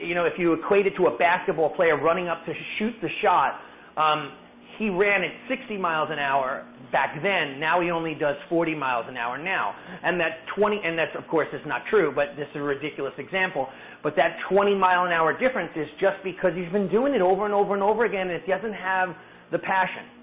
you 0.00 0.14
know, 0.14 0.24
if 0.24 0.34
you 0.38 0.52
equate 0.54 0.86
it 0.86 0.94
to 0.96 1.10
a 1.10 1.18
basketball 1.18 1.74
player 1.74 2.00
running 2.00 2.28
up 2.28 2.46
to 2.46 2.52
shoot 2.78 2.94
the 3.02 3.08
shot, 3.22 3.58
um, 3.98 4.38
he 4.78 4.88
ran 4.88 5.22
at 5.22 5.34
60 5.48 5.76
miles 5.78 6.10
an 6.12 6.18
hour 6.18 6.64
back 6.92 7.18
then. 7.22 7.58
Now 7.58 7.80
he 7.80 7.90
only 7.90 8.14
does 8.14 8.36
40 8.48 8.74
miles 8.74 9.06
an 9.08 9.16
hour 9.16 9.36
now. 9.36 9.74
And 10.02 10.18
that 10.20 10.46
20, 10.56 10.80
and 10.84 10.96
that's 10.96 11.14
of 11.18 11.26
course 11.26 11.48
is 11.52 11.60
not 11.66 11.82
true, 11.90 12.12
but 12.14 12.36
this 12.36 12.46
is 12.54 12.56
a 12.56 12.62
ridiculous 12.62 13.14
example. 13.18 13.66
But 14.02 14.14
that 14.16 14.36
20 14.48 14.74
mile 14.76 15.06
an 15.06 15.12
hour 15.12 15.32
difference 15.36 15.70
is 15.74 15.86
just 16.00 16.22
because 16.22 16.52
he's 16.54 16.70
been 16.70 16.88
doing 16.88 17.14
it 17.14 17.20
over 17.20 17.44
and 17.44 17.54
over 17.54 17.74
and 17.74 17.82
over 17.82 18.04
again, 18.04 18.30
and 18.30 18.38
it 18.38 18.46
doesn't 18.46 18.74
have 18.74 19.10
the 19.50 19.58
passion 19.58 20.13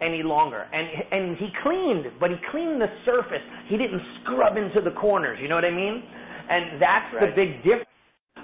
any 0.00 0.22
longer. 0.22 0.66
And 0.72 0.86
and 1.10 1.36
he 1.36 1.48
cleaned, 1.62 2.06
but 2.18 2.30
he 2.30 2.36
cleaned 2.50 2.80
the 2.80 2.88
surface. 3.04 3.42
He 3.68 3.76
didn't 3.76 4.02
scrub 4.22 4.56
into 4.56 4.80
the 4.80 4.94
corners. 4.98 5.38
You 5.40 5.48
know 5.48 5.54
what 5.54 5.64
I 5.64 5.70
mean? 5.70 6.02
And 6.50 6.82
that's 6.82 7.12
the 7.20 7.30
big 7.36 7.62
difference 7.62 7.86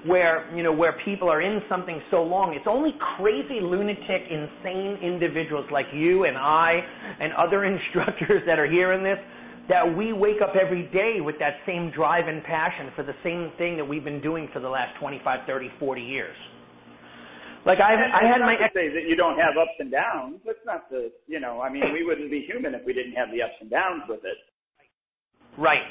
where 0.05 0.55
you 0.55 0.63
know 0.63 0.73
where 0.73 0.95
people 1.05 1.29
are 1.29 1.41
in 1.41 1.61
something 1.69 2.01
so 2.11 2.23
long 2.23 2.53
it's 2.53 2.67
only 2.69 2.91
crazy 3.17 3.61
lunatic 3.63 4.23
insane 4.31 4.99
individuals 5.03 5.65
like 5.73 5.87
you 5.93 6.25
and 6.25 6.37
I 6.37 6.81
and 7.19 7.33
other 7.33 7.65
instructors 7.73 8.43
that 8.47 8.59
are 8.59 8.71
hearing 8.71 9.03
this 9.03 9.19
that 9.69 9.97
we 9.97 10.13
wake 10.13 10.41
up 10.43 10.55
every 10.55 10.85
day 10.93 11.21
with 11.21 11.37
that 11.41 11.55
same 11.67 11.91
drive 11.91 12.29
and 12.29 12.43
passion 12.45 12.91
for 12.95 13.03
the 13.03 13.15
same 13.25 13.51
thing 13.59 13.77
that 13.77 13.85
we've 13.85 14.05
been 14.05 14.21
doing 14.21 14.49
for 14.53 14.61
the 14.61 14.69
last 14.69 14.97
25, 15.01 15.41
30, 15.47 15.71
40 15.81 16.01
years. 16.01 16.37
Like 17.67 17.83
I, 17.83 17.99
I 17.99 18.23
had 18.23 18.39
my 18.41 18.55
to 18.55 18.71
say 18.73 18.89
that 18.95 19.11
you 19.11 19.17
don't 19.17 19.37
have 19.37 19.59
ups 19.59 19.75
and 19.81 19.91
downs. 19.91 20.39
That's 20.47 20.63
not 20.65 20.89
the, 20.89 21.11
you 21.27 21.41
know, 21.41 21.61
I 21.61 21.69
mean, 21.69 21.93
we 21.93 22.07
wouldn't 22.07 22.31
be 22.31 22.47
human 22.47 22.75
if 22.75 22.87
we 22.87 22.95
didn't 22.95 23.15
have 23.15 23.29
the 23.35 23.43
ups 23.43 23.59
and 23.61 23.69
downs 23.69 24.07
with 24.09 24.23
it. 24.23 24.39
Right. 25.59 25.83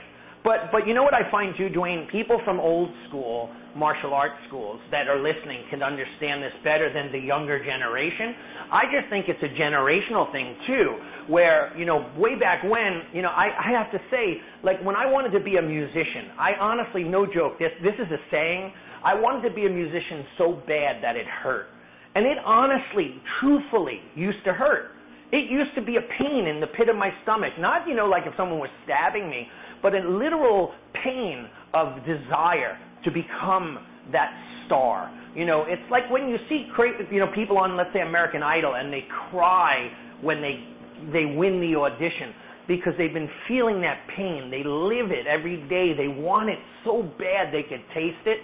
But 0.46 0.72
but 0.72 0.88
you 0.88 0.94
know 0.94 1.04
what 1.04 1.14
I 1.14 1.30
find 1.32 1.54
too, 1.58 1.70
Duane? 1.70 2.08
People 2.12 2.40
from 2.46 2.60
old 2.60 2.90
school 3.10 3.50
martial 3.76 4.14
arts 4.14 4.40
schools 4.48 4.80
that 4.92 5.10
are 5.10 5.20
listening 5.20 5.66
can 5.70 5.84
understand 5.84 6.42
this 6.42 6.54
better 6.64 6.94
than 6.94 7.12
the 7.12 7.20
younger 7.20 7.60
generation. 7.60 8.32
I 8.72 8.84
just 8.88 9.10
think 9.10 9.26
it's 9.28 9.44
a 9.44 9.52
generational 9.60 10.32
thing 10.32 10.56
too, 10.66 10.96
where, 11.28 11.76
you 11.76 11.86
know, 11.86 12.10
way 12.16 12.40
back 12.40 12.64
when, 12.64 13.04
you 13.12 13.22
know, 13.22 13.30
I, 13.36 13.52
I 13.52 13.72
have 13.76 13.92
to 13.92 14.00
say, 14.10 14.40
like 14.64 14.82
when 14.86 14.96
I 14.96 15.12
wanted 15.12 15.38
to 15.38 15.44
be 15.44 15.58
a 15.58 15.62
musician, 15.62 16.32
I 16.40 16.52
honestly, 16.60 17.04
no 17.04 17.26
joke, 17.26 17.60
this 17.60 17.74
this 17.84 17.96
is 18.00 18.08
a 18.14 18.22
saying, 18.32 18.72
I 19.06 19.14
wanted 19.14 19.48
to 19.48 19.54
be 19.54 19.68
a 19.68 19.70
musician 19.70 20.26
so 20.38 20.60
bad 20.66 21.04
that 21.04 21.16
it 21.16 21.28
hurt. 21.28 21.68
And 22.16 22.26
it 22.26 22.38
honestly, 22.44 23.22
truthfully 23.40 24.02
used 24.16 24.44
to 24.46 24.54
hurt. 24.54 24.92
It 25.32 25.52
used 25.52 25.76
to 25.76 25.82
be 25.82 25.98
a 25.98 26.06
pain 26.18 26.48
in 26.48 26.60
the 26.60 26.68
pit 26.68 26.90
of 26.90 26.96
my 26.96 27.12
stomach. 27.24 27.54
Not, 27.60 27.88
you 27.88 27.94
know, 27.94 28.08
like 28.08 28.24
if 28.26 28.34
someone 28.36 28.58
was 28.58 28.70
stabbing 28.84 29.30
me, 29.30 29.48
but 29.84 29.94
a 29.94 30.00
literal 30.00 30.74
pain 31.04 31.48
of 31.74 32.02
desire 32.06 32.80
to 33.04 33.12
become 33.12 33.78
that 34.12 34.32
star. 34.66 35.14
You 35.36 35.46
know, 35.46 35.66
it's 35.68 35.86
like 35.92 36.10
when 36.10 36.28
you 36.30 36.38
see 36.50 36.66
you 37.12 37.20
know 37.20 37.30
people 37.36 37.58
on 37.58 37.76
let's 37.76 37.92
say 37.94 38.02
American 38.02 38.42
Idol 38.42 38.76
and 38.76 38.92
they 38.92 39.06
cry 39.30 39.92
when 40.22 40.42
they 40.42 40.64
they 41.12 41.26
win 41.26 41.60
the 41.60 41.76
audition 41.78 42.34
because 42.68 42.94
they've 42.98 43.14
been 43.14 43.30
feeling 43.48 43.82
that 43.82 44.08
pain. 44.16 44.50
They 44.50 44.64
live 44.66 45.12
it 45.12 45.28
every 45.28 45.58
day. 45.70 45.94
They 45.94 46.08
want 46.08 46.50
it 46.50 46.58
so 46.84 47.04
bad 47.20 47.54
they 47.54 47.64
can 47.64 47.84
taste 47.94 48.26
it. 48.26 48.40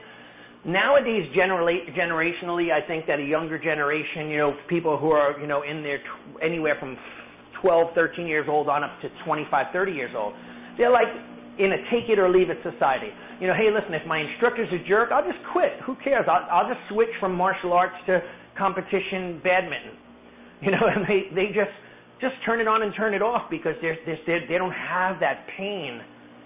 Nowadays, 0.65 1.25
generally, 1.34 1.82
generationally, 1.98 2.72
I 2.72 2.86
think 2.86 3.08
that 3.08 3.20
a 3.20 3.24
younger 3.24 3.58
generation, 3.58 4.30
you 4.30 4.38
know, 4.38 4.53
people 4.70 4.98
who 4.98 5.10
are, 5.10 5.39
you 5.39 5.48
know, 5.48 5.63
in 5.63 5.82
their 5.82 5.98
tw- 5.98 6.44
anywhere 6.44 6.77
from 6.80 6.98
12, 7.62 7.96
13 7.96 8.27
years 8.27 8.46
old 8.48 8.70
on 8.70 8.84
up 8.84 8.91
to 9.01 9.10
25, 9.25 9.68
30 9.74 9.91
years 9.91 10.12
old, 10.15 10.34
they're 10.77 10.91
like 10.91 11.10
in 11.58 11.74
a 11.74 11.77
take 11.89 12.10
it 12.10 12.20
or 12.20 12.30
leave 12.30 12.50
it 12.50 12.58
society. 12.62 13.10
You 13.39 13.48
know, 13.48 13.53
hey, 13.58 13.74
listen, 13.74 13.94
if 13.96 14.06
my 14.06 14.22
instructor's 14.22 14.70
a 14.70 14.88
jerk, 14.88 15.10
I'll 15.12 15.25
just 15.25 15.41
quit. 15.51 15.82
Who 15.86 15.96
cares? 16.03 16.25
I'll, 16.30 16.46
I'll 16.51 16.70
just 16.70 16.82
switch 16.89 17.10
from 17.20 17.34
martial 17.34 17.74
arts 17.74 17.96
to 18.08 18.22
competition 18.58 19.41
badminton. 19.44 19.98
You 20.62 20.70
know, 20.70 20.86
and 20.86 21.10
they 21.10 21.34
they 21.34 21.48
just 21.48 21.74
just 22.22 22.36
turn 22.46 22.62
it 22.62 22.68
on 22.68 22.84
and 22.84 22.94
turn 22.96 23.15
it 23.15 23.24
off 23.24 23.50
because 23.50 23.74
they're, 23.82 23.98
they're, 24.06 24.46
they 24.48 24.60
don't 24.60 24.72
have 24.77 25.20
that 25.20 25.48
pain 25.58 26.00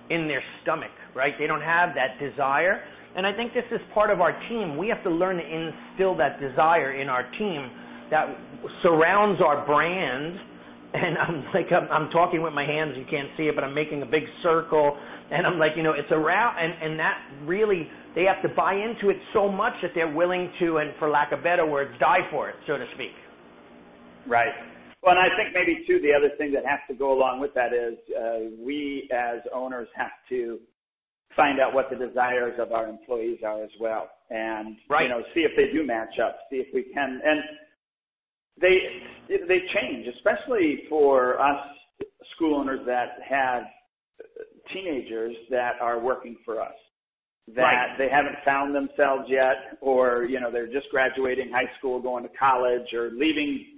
in 0.10 0.26
their 0.26 0.42
stomach, 0.64 0.92
right? 1.14 1.34
They 1.38 1.48
don't 1.48 1.62
have 1.62 1.90
that 1.96 2.18
desire. 2.18 2.82
And 3.16 3.26
I 3.26 3.34
think 3.34 3.54
this 3.54 3.64
is 3.72 3.80
part 3.94 4.12
of 4.12 4.20
our 4.20 4.38
team. 4.50 4.78
We 4.78 4.88
have 4.90 5.02
to 5.04 5.10
learn 5.10 5.38
to 5.38 5.44
instill 5.44 6.18
that 6.18 6.40
desire 6.40 7.00
in 7.00 7.08
our 7.08 7.24
team 7.40 7.70
that 8.12 8.28
surrounds 8.84 9.42
our 9.42 9.66
brand. 9.66 10.38
And 10.94 11.18
I'm 11.18 11.46
like, 11.54 11.72
I'm, 11.72 11.90
I'm 11.92 12.10
talking 12.12 12.42
with 12.42 12.54
my 12.54 12.66
hands. 12.66 12.94
You 12.98 13.06
can't 13.10 13.30
see 13.38 13.44
it, 13.44 13.56
but 13.56 13.64
I'm 13.64 13.74
making 13.74 14.02
a 14.02 14.06
big 14.06 14.24
circle. 14.44 14.98
And 15.32 15.48
I'm 15.48 15.58
like, 15.58 15.72
you 15.76 15.84
know, 15.84 15.94
it's 15.94 16.12
around, 16.12 16.58
and, 16.60 16.74
and 16.84 17.00
that 17.00 17.18
really, 17.46 17.88
they 18.14 18.24
have 18.24 18.42
to 18.44 18.56
buy 18.56 18.76
into 18.76 19.10
it 19.10 19.18
so 19.34 19.50
much 19.50 19.74
that 19.82 19.92
they're 19.96 20.14
willing 20.14 20.52
to, 20.60 20.78
and 20.78 20.94
for 21.00 21.10
lack 21.10 21.32
of 21.32 21.42
better 21.42 21.66
words, 21.66 21.92
die 22.00 22.20
for 22.30 22.50
it, 22.50 22.56
so 22.68 22.78
to 22.78 22.86
speak. 22.94 23.12
Right. 24.28 24.54
Well, 25.02 25.16
and 25.18 25.20
I 25.20 25.36
think 25.36 25.54
maybe 25.54 25.84
too 25.88 26.00
the 26.00 26.14
other 26.14 26.30
thing 26.38 26.52
that 26.54 26.66
has 26.66 26.80
to 26.90 26.96
go 26.96 27.14
along 27.14 27.40
with 27.40 27.54
that 27.56 27.74
is 27.74 27.98
uh, 28.16 28.56
we 28.60 29.10
as 29.12 29.40
owners 29.54 29.88
have 29.96 30.14
to 30.30 30.60
find 31.36 31.60
out 31.60 31.74
what 31.74 31.90
the 31.90 31.96
desires 31.96 32.54
of 32.60 32.72
our 32.72 32.88
employees 32.88 33.40
are 33.46 33.64
as 33.64 33.72
well, 33.80 34.10
and 34.30 34.78
Right. 34.90 35.04
you 35.04 35.10
know 35.10 35.24
see 35.34 35.42
if 35.42 35.56
they 35.56 35.72
do 35.72 35.84
match 35.86 36.18
up, 36.20 36.40
see 36.50 36.58
if 36.58 36.74
we 36.74 36.84
can, 36.84 37.22
and 37.24 37.44
they 38.58 39.04
they 39.48 39.60
change, 39.74 40.08
especially 40.08 40.86
for 40.90 41.40
us 41.42 41.68
school 42.36 42.56
owners 42.56 42.86
that 42.86 43.22
have 43.28 43.64
teenagers 44.74 45.36
that 45.50 45.74
are 45.82 46.00
working 46.00 46.38
for 46.44 46.62
us 46.62 46.74
that 47.48 47.62
Right. 47.62 47.98
they 47.98 48.10
haven't 48.10 48.38
found 48.44 48.74
themselves 48.74 49.30
yet 49.30 49.78
or 49.82 50.24
you 50.24 50.40
know 50.40 50.50
they're 50.50 50.72
just 50.72 50.90
graduating 50.90 51.52
high 51.52 51.70
school 51.78 52.00
going 52.02 52.24
to 52.24 52.30
college 52.30 52.92
or 52.94 53.12
leaving 53.12 53.78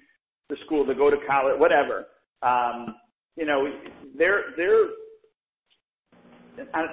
the 0.50 0.56
school 0.66 0.86
to 0.86 0.96
go 0.96 1.10
to 1.10 1.18
college 1.28 1.60
whatever 1.60 2.08
um 2.44 2.96
you 3.36 3.46
know 3.46 3.68
they're 4.18 4.52
they're 4.56 4.86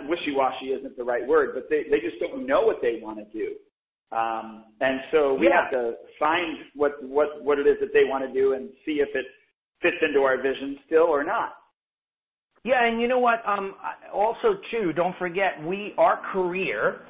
wishy-washy 0.09 0.67
isn't 0.67 0.97
the 0.97 1.05
right 1.05 1.27
word 1.27 1.51
but 1.55 1.65
they 1.71 1.85
they 1.91 2.01
just 2.01 2.19
don't 2.21 2.47
know 2.47 2.63
what 2.63 2.77
they 2.83 3.01
want 3.03 3.19
to 3.19 3.25
do 3.33 3.55
um 4.17 4.65
and 4.81 5.01
so 5.11 5.35
we 5.35 5.47
Yeah. 5.47 5.63
have 5.63 5.71
to 5.73 5.95
find 6.19 6.59
what 6.75 7.03
what 7.03 7.43
what 7.43 7.59
it 7.59 7.67
is 7.67 7.77
that 7.81 7.93
they 7.93 8.05
want 8.05 8.25
to 8.27 8.33
do 8.33 8.53
and 8.53 8.71
see 8.85 9.01
if 9.01 9.09
it 9.15 9.27
fits 9.83 9.97
into 10.03 10.21
our 10.23 10.37
vision 10.41 10.79
still 10.87 11.05
or 11.07 11.25
not 11.25 11.55
Yeah, 12.65 12.87
and 12.87 13.01
you 13.01 13.09
know 13.09 13.19
what? 13.19 13.47
Um, 13.47 13.75
also, 14.13 14.57
too, 14.71 14.93
don't 14.95 15.17
forget, 15.19 15.63
we 15.67 15.93
our 15.99 16.17
career 16.33 17.01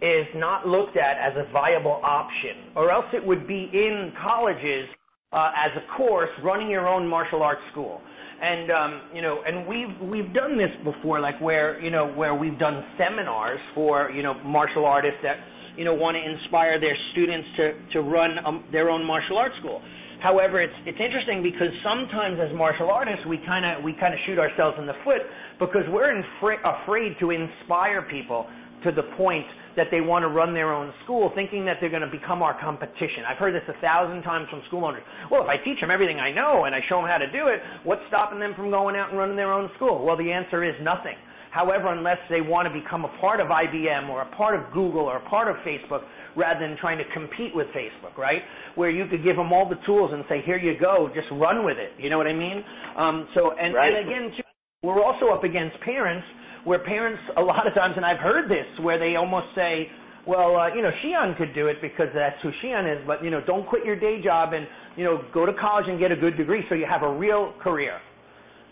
is 0.00 0.26
not 0.36 0.66
looked 0.66 0.96
at 0.96 1.18
as 1.18 1.36
a 1.36 1.52
viable 1.52 2.00
option, 2.04 2.72
or 2.76 2.90
else 2.90 3.06
it 3.12 3.24
would 3.26 3.46
be 3.46 3.68
in 3.72 4.12
colleges 4.22 4.88
uh, 5.32 5.50
as 5.54 5.70
a 5.78 5.96
course, 5.96 6.30
running 6.42 6.68
your 6.68 6.88
own 6.88 7.06
martial 7.06 7.42
arts 7.42 7.62
school. 7.70 8.00
And 8.42 8.70
um, 8.70 9.00
you 9.14 9.22
know, 9.22 9.42
and 9.46 9.66
we've 9.68 10.10
we've 10.10 10.32
done 10.32 10.56
this 10.56 10.72
before, 10.82 11.20
like 11.20 11.40
where 11.40 11.80
you 11.80 11.90
know 11.90 12.10
where 12.12 12.34
we've 12.34 12.58
done 12.58 12.82
seminars 12.98 13.60
for 13.74 14.10
you 14.10 14.22
know 14.22 14.34
martial 14.42 14.86
artists 14.86 15.20
that 15.22 15.36
you 15.76 15.84
know 15.84 15.94
want 15.94 16.16
to 16.16 16.22
inspire 16.24 16.80
their 16.80 16.96
students 17.12 17.46
to 17.58 17.72
to 17.92 18.00
run 18.00 18.38
um, 18.46 18.64
their 18.72 18.88
own 18.88 19.04
martial 19.04 19.36
arts 19.36 19.54
school. 19.60 19.82
However, 20.22 20.60
it's 20.60 20.74
it's 20.86 20.98
interesting 20.98 21.42
because 21.42 21.68
sometimes 21.84 22.40
as 22.40 22.56
martial 22.56 22.90
artists 22.90 23.20
we 23.28 23.38
kind 23.44 23.64
of 23.64 23.84
we 23.84 23.92
kind 24.00 24.14
of 24.14 24.20
shoot 24.26 24.38
ourselves 24.38 24.76
in 24.80 24.86
the 24.86 24.96
foot 25.04 25.20
because 25.60 25.84
we're 25.92 26.10
infra- 26.10 26.64
afraid 26.64 27.14
to 27.20 27.30
inspire 27.30 28.02
people 28.10 28.48
to 28.84 28.90
the 28.90 29.04
point 29.16 29.44
that 29.76 29.88
they 29.90 30.00
want 30.00 30.22
to 30.22 30.28
run 30.28 30.54
their 30.54 30.72
own 30.72 30.92
school, 31.04 31.30
thinking 31.34 31.64
that 31.66 31.78
they're 31.80 31.90
going 31.90 32.06
to 32.06 32.10
become 32.10 32.42
our 32.42 32.58
competition. 32.60 33.22
I've 33.28 33.38
heard 33.38 33.54
this 33.54 33.66
a 33.68 33.78
thousand 33.80 34.22
times 34.22 34.48
from 34.50 34.62
school 34.68 34.84
owners. 34.84 35.02
Well, 35.30 35.42
if 35.42 35.48
I 35.48 35.56
teach 35.62 35.80
them 35.80 35.90
everything 35.90 36.18
I 36.18 36.32
know 36.32 36.64
and 36.64 36.74
I 36.74 36.80
show 36.88 36.98
them 36.98 37.06
how 37.06 37.18
to 37.18 37.30
do 37.30 37.48
it, 37.48 37.60
what's 37.84 38.02
stopping 38.08 38.40
them 38.40 38.54
from 38.54 38.70
going 38.70 38.96
out 38.96 39.10
and 39.10 39.18
running 39.18 39.36
their 39.36 39.52
own 39.52 39.70
school? 39.76 40.04
Well, 40.04 40.16
the 40.16 40.30
answer 40.32 40.64
is 40.64 40.74
nothing. 40.82 41.14
However, 41.50 41.90
unless 41.90 42.18
they 42.30 42.40
want 42.40 42.70
to 42.70 42.74
become 42.74 43.04
a 43.04 43.12
part 43.18 43.40
of 43.40 43.48
IBM 43.48 44.08
or 44.08 44.22
a 44.22 44.30
part 44.36 44.54
of 44.54 44.72
Google 44.72 45.02
or 45.02 45.16
a 45.16 45.28
part 45.28 45.48
of 45.48 45.56
Facebook, 45.66 46.02
rather 46.36 46.60
than 46.60 46.76
trying 46.78 46.98
to 46.98 47.04
compete 47.12 47.54
with 47.54 47.66
Facebook, 47.74 48.16
right? 48.16 48.42
Where 48.76 48.90
you 48.90 49.06
could 49.10 49.24
give 49.24 49.34
them 49.34 49.52
all 49.52 49.68
the 49.68 49.78
tools 49.84 50.10
and 50.14 50.24
say, 50.28 50.42
here 50.46 50.58
you 50.58 50.78
go, 50.78 51.10
just 51.14 51.26
run 51.32 51.64
with 51.64 51.76
it. 51.76 51.90
You 51.98 52.08
know 52.08 52.18
what 52.18 52.28
I 52.28 52.32
mean? 52.32 52.62
Um, 52.96 53.26
so, 53.34 53.50
and, 53.58 53.74
Right. 53.74 53.92
and 53.92 54.06
again, 54.06 54.30
too, 54.36 54.42
we're 54.82 55.02
also 55.02 55.28
up 55.34 55.42
against 55.42 55.78
parents 55.80 56.24
where 56.64 56.78
parents, 56.78 57.22
a 57.36 57.42
lot 57.42 57.66
of 57.66 57.74
times, 57.74 57.94
and 57.96 58.04
I've 58.04 58.20
heard 58.20 58.50
this, 58.50 58.66
where 58.80 58.98
they 58.98 59.16
almost 59.16 59.46
say, 59.54 59.88
well, 60.26 60.56
uh, 60.56 60.74
you 60.74 60.82
know, 60.82 60.90
Shion 61.02 61.36
could 61.36 61.54
do 61.54 61.68
it 61.68 61.76
because 61.80 62.08
that's 62.14 62.36
who 62.42 62.50
Shion 62.62 62.84
is, 62.90 63.02
but, 63.06 63.24
you 63.24 63.30
know, 63.30 63.40
don't 63.46 63.66
quit 63.66 63.84
your 63.84 63.98
day 63.98 64.20
job 64.22 64.52
and, 64.52 64.66
you 64.96 65.04
know, 65.04 65.22
go 65.32 65.46
to 65.46 65.52
college 65.54 65.86
and 65.88 65.98
get 65.98 66.12
a 66.12 66.16
good 66.16 66.36
degree 66.36 66.62
so 66.68 66.74
you 66.74 66.86
have 66.88 67.02
a 67.02 67.12
real 67.12 67.54
career. 67.62 67.98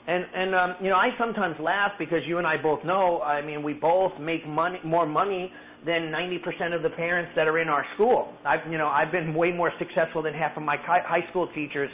And 0.08 0.24
and 0.34 0.54
um, 0.54 0.74
you 0.80 0.88
know, 0.88 0.96
I 0.96 1.10
sometimes 1.18 1.54
laugh 1.60 1.92
because 1.98 2.20
you 2.26 2.38
and 2.38 2.46
I 2.46 2.56
both 2.56 2.82
know. 2.82 3.20
I 3.20 3.44
mean, 3.44 3.62
we 3.62 3.74
both 3.74 4.12
make 4.18 4.46
money, 4.48 4.78
more 4.82 5.04
money 5.04 5.52
than 5.84 6.10
90% 6.10 6.74
of 6.74 6.82
the 6.82 6.88
parents 6.88 7.30
that 7.36 7.46
are 7.46 7.58
in 7.58 7.68
our 7.68 7.84
school. 7.94 8.32
I've 8.44 8.60
you 8.72 8.78
know, 8.78 8.88
I've 8.88 9.12
been 9.12 9.34
way 9.34 9.52
more 9.52 9.70
successful 9.78 10.22
than 10.22 10.32
half 10.32 10.56
of 10.56 10.62
my 10.62 10.76
high 10.78 11.28
school 11.28 11.46
teachers 11.54 11.90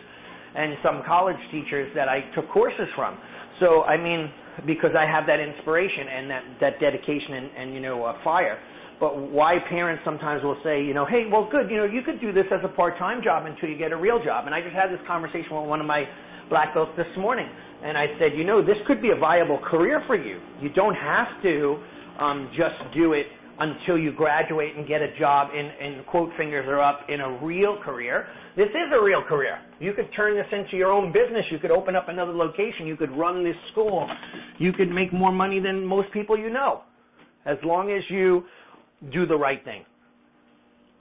and 0.55 0.77
some 0.81 1.03
college 1.05 1.37
teachers 1.51 1.91
that 1.97 2.09
I 2.09 2.21
took 2.37 2.49
courses 2.51 2.87
from. 2.95 3.19
So 3.59 3.83
I 3.83 3.97
mean, 3.97 4.31
because 4.67 4.91
I 4.99 5.07
have 5.07 5.27
that 5.27 5.41
inspiration 5.41 6.07
and 6.09 6.31
that 6.31 6.43
that 6.61 6.75
dedication 6.81 7.35
and, 7.35 7.47
and 7.57 7.75
you 7.75 7.81
know 7.81 8.05
uh, 8.05 8.17
fire. 8.23 8.59
But 9.01 9.19
why 9.19 9.59
parents 9.69 10.03
sometimes 10.05 10.45
will 10.45 10.59
say, 10.63 10.83
you 10.83 10.95
know, 10.95 11.05
hey, 11.05 11.27
well, 11.31 11.49
good, 11.51 11.69
you 11.69 11.77
know, 11.77 11.85
you 11.85 12.01
could 12.03 12.21
do 12.21 12.33
this 12.33 12.47
as 12.55 12.61
a 12.63 12.69
part-time 12.69 13.23
job 13.25 13.45
until 13.45 13.69
you 13.69 13.77
get 13.77 13.91
a 13.91 13.97
real 13.97 14.23
job. 14.23 14.47
And 14.47 14.55
I 14.55 14.61
just 14.61 14.75
had 14.75 14.89
this 14.89 15.03
conversation 15.07 15.51
with 15.51 15.67
one 15.67 15.81
of 15.81 15.87
my 15.87 16.05
black 16.49 16.75
belts 16.75 16.93
this 16.97 17.11
morning, 17.19 17.49
and 17.83 17.99
I 17.99 18.07
said, 18.19 18.39
you 18.39 18.45
know, 18.45 18.65
this 18.65 18.77
could 18.87 19.03
be 19.03 19.11
a 19.11 19.19
viable 19.19 19.59
career 19.59 20.03
for 20.07 20.15
you. 20.15 20.41
You 20.61 20.71
don't 20.71 20.95
have 20.95 21.27
to 21.43 21.83
um, 22.21 22.51
just 22.57 22.95
do 22.95 23.15
it 23.15 23.27
until 23.59 23.99
you 23.99 24.13
graduate 24.13 24.77
and 24.77 24.87
get 24.87 25.01
a 25.01 25.17
job 25.19 25.51
in, 25.53 25.67
in 25.85 26.05
quote 26.05 26.31
fingers 26.37 26.67
are 26.69 26.83
up 26.83 27.01
in 27.09 27.21
a 27.21 27.39
real 27.45 27.79
career. 27.85 28.27
This 28.57 28.69
is 28.69 28.93
a 28.93 29.03
real 29.03 29.23
career. 29.29 29.59
You 29.81 29.93
could 29.93 30.09
turn 30.17 30.37
this 30.37 30.47
into 30.53 30.77
your 30.77 30.93
own 30.93 31.13
business. 31.13 31.45
You 31.51 31.59
could 31.59 31.71
open 31.71 31.97
up 31.97 32.09
another 32.09 32.33
location. 32.33 32.87
You 32.87 32.97
could 32.97 33.11
run 33.11 33.45
this 33.45 33.57
school. 33.73 34.09
You 34.59 34.73
could 34.73 34.91
make 34.91 35.13
more 35.13 35.33
money 35.33 35.61
than 35.61 35.85
most 35.85 36.13
people 36.13 36.39
you 36.39 36.51
know, 36.51 36.83
as 37.47 37.57
long 37.65 37.91
as 37.91 38.03
you 38.11 38.45
do 39.13 39.27
the 39.27 39.37
right 39.37 39.63
thing. 39.65 39.85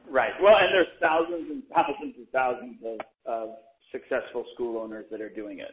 Right. 0.10 0.32
Well, 0.42 0.56
and 0.60 0.70
there's 0.74 0.88
thousands 1.00 1.50
and 1.50 1.64
thousands 1.74 2.16
and 2.18 2.28
thousands 2.32 2.76
of, 2.86 3.00
of 3.26 3.50
successful 3.92 4.46
school 4.54 4.82
owners 4.82 5.06
that 5.12 5.22
are 5.22 5.30
doing 5.30 5.60
it. 5.60 5.72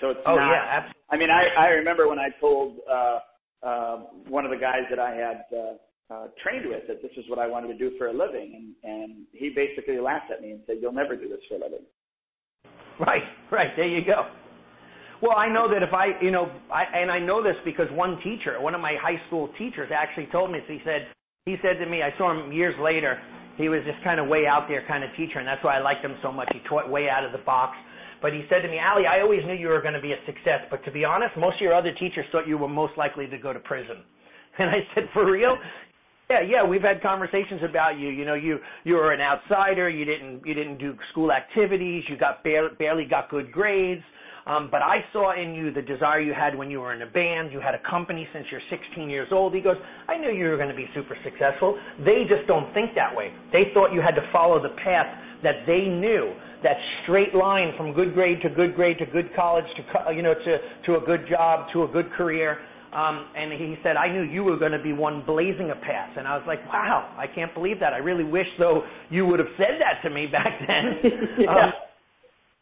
So 0.00 0.10
it's 0.10 0.20
oh 0.26 0.36
not. 0.36 0.50
yeah, 0.50 0.64
absolutely. 0.68 1.02
I 1.10 1.16
mean, 1.16 1.30
I 1.30 1.42
I 1.58 1.66
remember 1.68 2.08
when 2.08 2.18
I 2.18 2.28
told 2.40 2.78
uh, 2.90 3.18
uh, 3.62 3.96
one 4.28 4.44
of 4.44 4.50
the 4.50 4.56
guys 4.56 4.84
that 4.90 4.98
I 4.98 5.14
had 5.14 5.44
uh, 5.56 5.74
uh, 6.10 6.26
trained 6.42 6.68
with 6.68 6.86
that 6.88 7.02
this 7.02 7.10
is 7.16 7.24
what 7.28 7.38
I 7.38 7.46
wanted 7.46 7.68
to 7.68 7.78
do 7.78 7.96
for 7.98 8.08
a 8.08 8.12
living, 8.12 8.74
and 8.84 8.92
and 8.92 9.26
he 9.32 9.50
basically 9.50 9.98
laughed 9.98 10.30
at 10.30 10.40
me 10.40 10.52
and 10.52 10.60
said, 10.66 10.76
"You'll 10.80 10.92
never 10.92 11.16
do 11.16 11.28
this 11.28 11.40
for 11.48 11.56
a 11.56 11.58
living." 11.58 11.84
Right, 12.98 13.22
right. 13.50 13.70
There 13.76 13.88
you 13.88 14.04
go. 14.04 14.30
Well, 15.22 15.36
I 15.36 15.48
know 15.48 15.68
that 15.72 15.82
if 15.82 15.92
I, 15.92 16.12
you 16.20 16.30
know, 16.30 16.52
I, 16.72 16.84
and 16.92 17.10
I 17.10 17.18
know 17.18 17.42
this 17.42 17.56
because 17.64 17.86
one 17.92 18.20
teacher, 18.22 18.60
one 18.60 18.74
of 18.74 18.80
my 18.80 18.96
high 19.00 19.20
school 19.26 19.48
teachers, 19.58 19.90
actually 19.92 20.28
told 20.30 20.52
me. 20.52 20.60
He 20.68 20.80
said, 20.84 21.08
he 21.46 21.56
said 21.62 21.82
to 21.82 21.88
me, 21.88 22.02
I 22.02 22.16
saw 22.18 22.32
him 22.32 22.52
years 22.52 22.74
later. 22.80 23.20
He 23.56 23.70
was 23.70 23.80
just 23.86 24.02
kind 24.04 24.20
of 24.20 24.28
way 24.28 24.44
out 24.44 24.68
there 24.68 24.84
kind 24.86 25.02
of 25.02 25.10
teacher, 25.16 25.38
and 25.38 25.48
that's 25.48 25.64
why 25.64 25.78
I 25.78 25.80
liked 25.80 26.04
him 26.04 26.16
so 26.22 26.30
much. 26.30 26.48
He 26.52 26.60
taught 26.68 26.90
way 26.90 27.08
out 27.08 27.24
of 27.24 27.32
the 27.32 27.40
box. 27.44 27.76
But 28.20 28.32
he 28.32 28.44
said 28.48 28.60
to 28.60 28.68
me, 28.68 28.78
Allie, 28.78 29.06
I 29.08 29.20
always 29.20 29.40
knew 29.46 29.54
you 29.54 29.68
were 29.68 29.80
going 29.80 29.96
to 29.96 30.00
be 30.00 30.12
a 30.12 30.20
success, 30.26 30.68
but 30.70 30.84
to 30.84 30.92
be 30.92 31.04
honest, 31.04 31.36
most 31.36 31.56
of 31.56 31.60
your 31.62 31.74
other 31.74 31.92
teachers 31.98 32.24
thought 32.32 32.46
you 32.46 32.58
were 32.58 32.68
most 32.68 32.92
likely 32.96 33.26
to 33.26 33.38
go 33.38 33.52
to 33.52 33.60
prison. 33.60 34.04
And 34.58 34.70
I 34.70 34.80
said, 34.94 35.04
for 35.12 35.30
real? 35.30 35.54
Yeah, 36.28 36.40
yeah, 36.42 36.64
we've 36.64 36.82
had 36.82 37.00
conversations 37.02 37.60
about 37.68 37.98
you. 37.98 38.08
You 38.08 38.24
know, 38.24 38.34
you 38.34 38.58
you 38.82 38.94
were 38.94 39.12
an 39.12 39.20
outsider. 39.20 39.88
You 39.88 40.04
didn't 40.04 40.44
you 40.44 40.54
didn't 40.54 40.78
do 40.78 40.94
school 41.12 41.30
activities. 41.30 42.02
You 42.08 42.16
got 42.16 42.42
barely, 42.42 42.74
barely 42.76 43.04
got 43.04 43.30
good 43.30 43.52
grades. 43.52 44.02
Um, 44.46 44.68
but 44.70 44.80
I 44.80 45.04
saw 45.12 45.34
in 45.34 45.54
you 45.54 45.72
the 45.72 45.82
desire 45.82 46.20
you 46.20 46.32
had 46.32 46.56
when 46.56 46.70
you 46.70 46.80
were 46.80 46.94
in 46.94 47.02
a 47.02 47.06
band. 47.06 47.52
You 47.52 47.60
had 47.60 47.74
a 47.74 47.82
company 47.88 48.28
since 48.32 48.46
you're 48.50 48.62
16 48.70 49.10
years 49.10 49.28
old. 49.32 49.52
He 49.54 49.60
goes, 49.60 49.74
I 50.08 50.16
knew 50.16 50.30
you 50.30 50.46
were 50.46 50.56
going 50.56 50.68
to 50.68 50.76
be 50.76 50.86
super 50.94 51.16
successful. 51.24 51.76
They 52.04 52.22
just 52.28 52.46
don't 52.46 52.72
think 52.72 52.94
that 52.94 53.14
way. 53.14 53.32
They 53.52 53.74
thought 53.74 53.92
you 53.92 54.00
had 54.00 54.14
to 54.14 54.22
follow 54.32 54.62
the 54.62 54.74
path 54.84 55.06
that 55.42 55.66
they 55.66 55.86
knew, 55.90 56.32
that 56.62 56.76
straight 57.02 57.34
line 57.34 57.74
from 57.76 57.92
good 57.92 58.14
grade 58.14 58.38
to 58.42 58.48
good 58.48 58.76
grade 58.76 58.98
to 58.98 59.06
good 59.06 59.34
college 59.34 59.66
to 59.76 60.14
you 60.14 60.22
know 60.22 60.34
to 60.34 60.58
to 60.86 60.96
a 60.96 61.00
good 61.04 61.26
job 61.28 61.66
to 61.72 61.84
a 61.84 61.88
good 61.88 62.10
career. 62.12 62.58
Um, 62.96 63.28
and 63.36 63.52
he 63.52 63.76
said, 63.82 63.96
I 63.96 64.10
knew 64.10 64.22
you 64.22 64.42
were 64.42 64.56
going 64.56 64.72
to 64.72 64.82
be 64.82 64.94
one 64.94 65.22
blazing 65.26 65.70
a 65.70 65.74
path. 65.74 66.16
And 66.16 66.26
I 66.26 66.34
was 66.34 66.44
like, 66.46 66.66
wow, 66.66 67.14
I 67.18 67.26
can't 67.26 67.52
believe 67.52 67.78
that. 67.80 67.92
I 67.92 67.98
really 67.98 68.24
wish, 68.24 68.46
though, 68.58 68.84
you 69.10 69.26
would 69.26 69.38
have 69.38 69.52
said 69.58 69.76
that 69.84 70.00
to 70.08 70.08
me 70.08 70.26
back 70.32 70.58
then. 70.66 71.12
yeah. 71.38 71.50
um, 71.50 71.72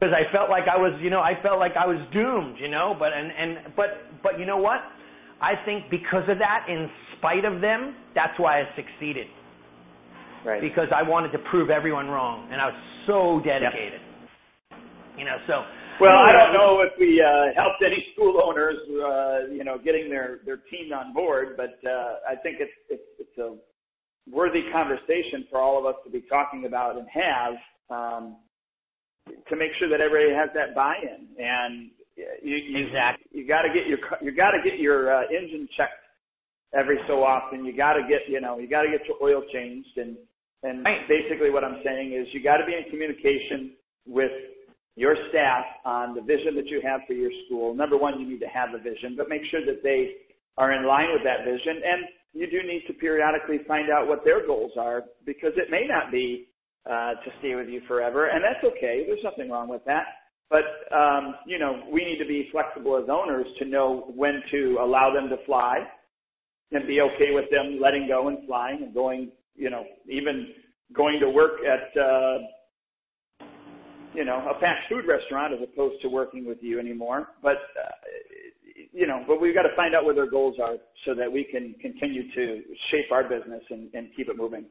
because 0.00 0.12
I 0.12 0.26
felt 0.34 0.50
like 0.50 0.64
I 0.66 0.76
was, 0.76 0.92
you 1.00 1.08
know, 1.08 1.20
I 1.20 1.40
felt 1.40 1.60
like 1.60 1.76
I 1.78 1.86
was 1.86 2.02
doomed, 2.12 2.58
you 2.58 2.66
know. 2.66 2.96
But 2.98 3.12
and 3.14 3.30
and 3.30 3.74
but 3.76 4.10
but 4.24 4.40
you 4.40 4.44
know 4.44 4.56
what? 4.56 4.80
I 5.40 5.52
think 5.64 5.88
because 5.88 6.28
of 6.28 6.38
that, 6.40 6.66
in 6.68 6.90
spite 7.16 7.44
of 7.44 7.60
them, 7.60 7.94
that's 8.12 8.34
why 8.36 8.60
I 8.60 8.64
succeeded. 8.74 9.28
Right. 10.44 10.60
Because 10.60 10.88
I 10.94 11.08
wanted 11.08 11.30
to 11.32 11.38
prove 11.48 11.70
everyone 11.70 12.08
wrong, 12.08 12.48
and 12.50 12.60
I 12.60 12.66
was 12.66 12.80
so 13.06 13.40
dedicated. 13.46 14.00
Yep. 14.72 14.80
You 15.16 15.24
know, 15.24 15.36
so. 15.46 15.62
Well, 16.00 16.18
I 16.18 16.32
don't 16.32 16.52
know 16.52 16.82
if 16.82 16.92
we 16.98 17.22
uh, 17.22 17.54
helped 17.54 17.82
any 17.84 18.04
school 18.12 18.40
owners, 18.42 18.76
uh, 18.88 19.52
you 19.52 19.64
know, 19.64 19.78
getting 19.78 20.10
their 20.10 20.40
their 20.44 20.58
team 20.70 20.92
on 20.92 21.12
board, 21.12 21.56
but 21.56 21.78
uh, 21.88 22.16
I 22.28 22.36
think 22.42 22.56
it's 22.60 22.72
it's 22.88 23.02
it's 23.18 23.38
a 23.38 23.56
worthy 24.30 24.62
conversation 24.72 25.46
for 25.50 25.60
all 25.60 25.78
of 25.78 25.86
us 25.86 25.94
to 26.04 26.10
be 26.10 26.22
talking 26.28 26.66
about 26.66 26.96
and 26.96 27.06
have. 27.08 27.54
Um, 27.90 28.36
to 29.48 29.56
make 29.56 29.70
sure 29.78 29.88
that 29.88 30.00
everybody 30.00 30.34
has 30.36 30.50
that 30.54 30.74
buy-in 30.74 31.28
and 31.38 31.90
you 32.16 32.56
you, 32.56 32.86
exactly. 32.86 33.40
you 33.40 33.48
got 33.48 33.62
to 33.62 33.68
get 33.68 33.86
your 33.86 33.98
you 34.22 34.36
got 34.36 34.52
to 34.52 34.62
get 34.62 34.78
your 34.78 35.12
uh, 35.12 35.22
engine 35.30 35.68
checked 35.76 36.04
every 36.76 36.98
so 37.08 37.24
often. 37.24 37.64
You 37.64 37.76
got 37.76 37.94
to 37.94 38.02
get 38.02 38.28
you 38.28 38.40
know 38.40 38.58
you 38.58 38.68
got 38.68 38.82
to 38.82 38.90
get 38.90 39.06
your 39.06 39.16
oil 39.22 39.42
changed 39.52 39.96
and 39.96 40.16
and 40.62 40.84
right. 40.84 41.08
basically 41.08 41.50
what 41.50 41.64
I'm 41.64 41.80
saying 41.84 42.12
is 42.12 42.28
you 42.32 42.42
got 42.42 42.58
to 42.58 42.66
be 42.66 42.74
in 42.74 42.88
communication 42.90 43.72
with 44.06 44.32
your 44.96 45.16
staff 45.30 45.64
on 45.84 46.14
the 46.14 46.20
vision 46.20 46.54
that 46.54 46.66
you 46.66 46.80
have 46.84 47.00
for 47.06 47.14
your 47.14 47.30
school. 47.46 47.74
Number 47.74 47.96
one, 47.96 48.20
you 48.20 48.28
need 48.28 48.40
to 48.40 48.46
have 48.46 48.74
a 48.74 48.78
vision, 48.78 49.14
but 49.16 49.28
make 49.28 49.42
sure 49.50 49.64
that 49.66 49.82
they 49.82 50.14
are 50.56 50.72
in 50.72 50.86
line 50.86 51.08
with 51.12 51.22
that 51.24 51.44
vision. 51.44 51.82
And 51.82 52.06
you 52.32 52.46
do 52.50 52.66
need 52.66 52.84
to 52.86 52.92
periodically 52.94 53.60
find 53.66 53.90
out 53.90 54.06
what 54.06 54.24
their 54.24 54.46
goals 54.46 54.72
are 54.78 55.02
because 55.26 55.52
it 55.56 55.70
may 55.70 55.86
not 55.88 56.12
be 56.12 56.48
uh, 56.86 57.14
to 57.24 57.30
stay 57.38 57.54
with 57.54 57.68
you 57.68 57.80
forever, 57.88 58.28
and 58.28 58.42
that's 58.44 58.62
okay. 58.62 59.04
There's 59.06 59.24
nothing 59.24 59.50
wrong 59.50 59.68
with 59.68 59.84
that. 59.86 60.04
But 60.50 60.64
um, 60.94 61.34
you 61.46 61.58
know, 61.58 61.82
we 61.90 62.04
need 62.04 62.18
to 62.18 62.28
be 62.28 62.48
flexible 62.52 62.98
as 63.02 63.08
owners 63.08 63.46
to 63.58 63.64
know 63.64 64.12
when 64.14 64.42
to 64.50 64.78
allow 64.80 65.12
them 65.12 65.30
to 65.30 65.36
fly, 65.46 65.78
and 66.72 66.86
be 66.86 67.00
okay 67.00 67.32
with 67.32 67.50
them 67.50 67.78
letting 67.80 68.06
go 68.06 68.28
and 68.28 68.46
flying 68.46 68.82
and 68.82 68.94
going. 68.94 69.30
You 69.54 69.70
know, 69.70 69.84
even 70.08 70.48
going 70.94 71.20
to 71.20 71.30
work 71.30 71.52
at 71.64 71.98
uh, 71.98 72.38
you 74.14 74.24
know 74.24 74.38
a 74.54 74.58
fast 74.60 74.88
food 74.88 75.04
restaurant 75.06 75.52
as 75.52 75.60
opposed 75.62 76.00
to 76.02 76.08
working 76.08 76.46
with 76.46 76.58
you 76.60 76.78
anymore. 76.78 77.28
But 77.42 77.58
uh, 77.78 77.90
you 78.92 79.06
know, 79.06 79.24
but 79.26 79.40
we've 79.40 79.54
got 79.54 79.62
to 79.62 79.74
find 79.76 79.94
out 79.94 80.04
where 80.04 80.14
their 80.14 80.30
goals 80.30 80.56
are 80.62 80.76
so 81.04 81.14
that 81.14 81.30
we 81.30 81.44
can 81.44 81.74
continue 81.80 82.22
to 82.34 82.62
shape 82.90 83.10
our 83.12 83.24
business 83.24 83.62
and, 83.70 83.92
and 83.92 84.08
keep 84.16 84.28
it 84.28 84.36
moving. 84.36 84.66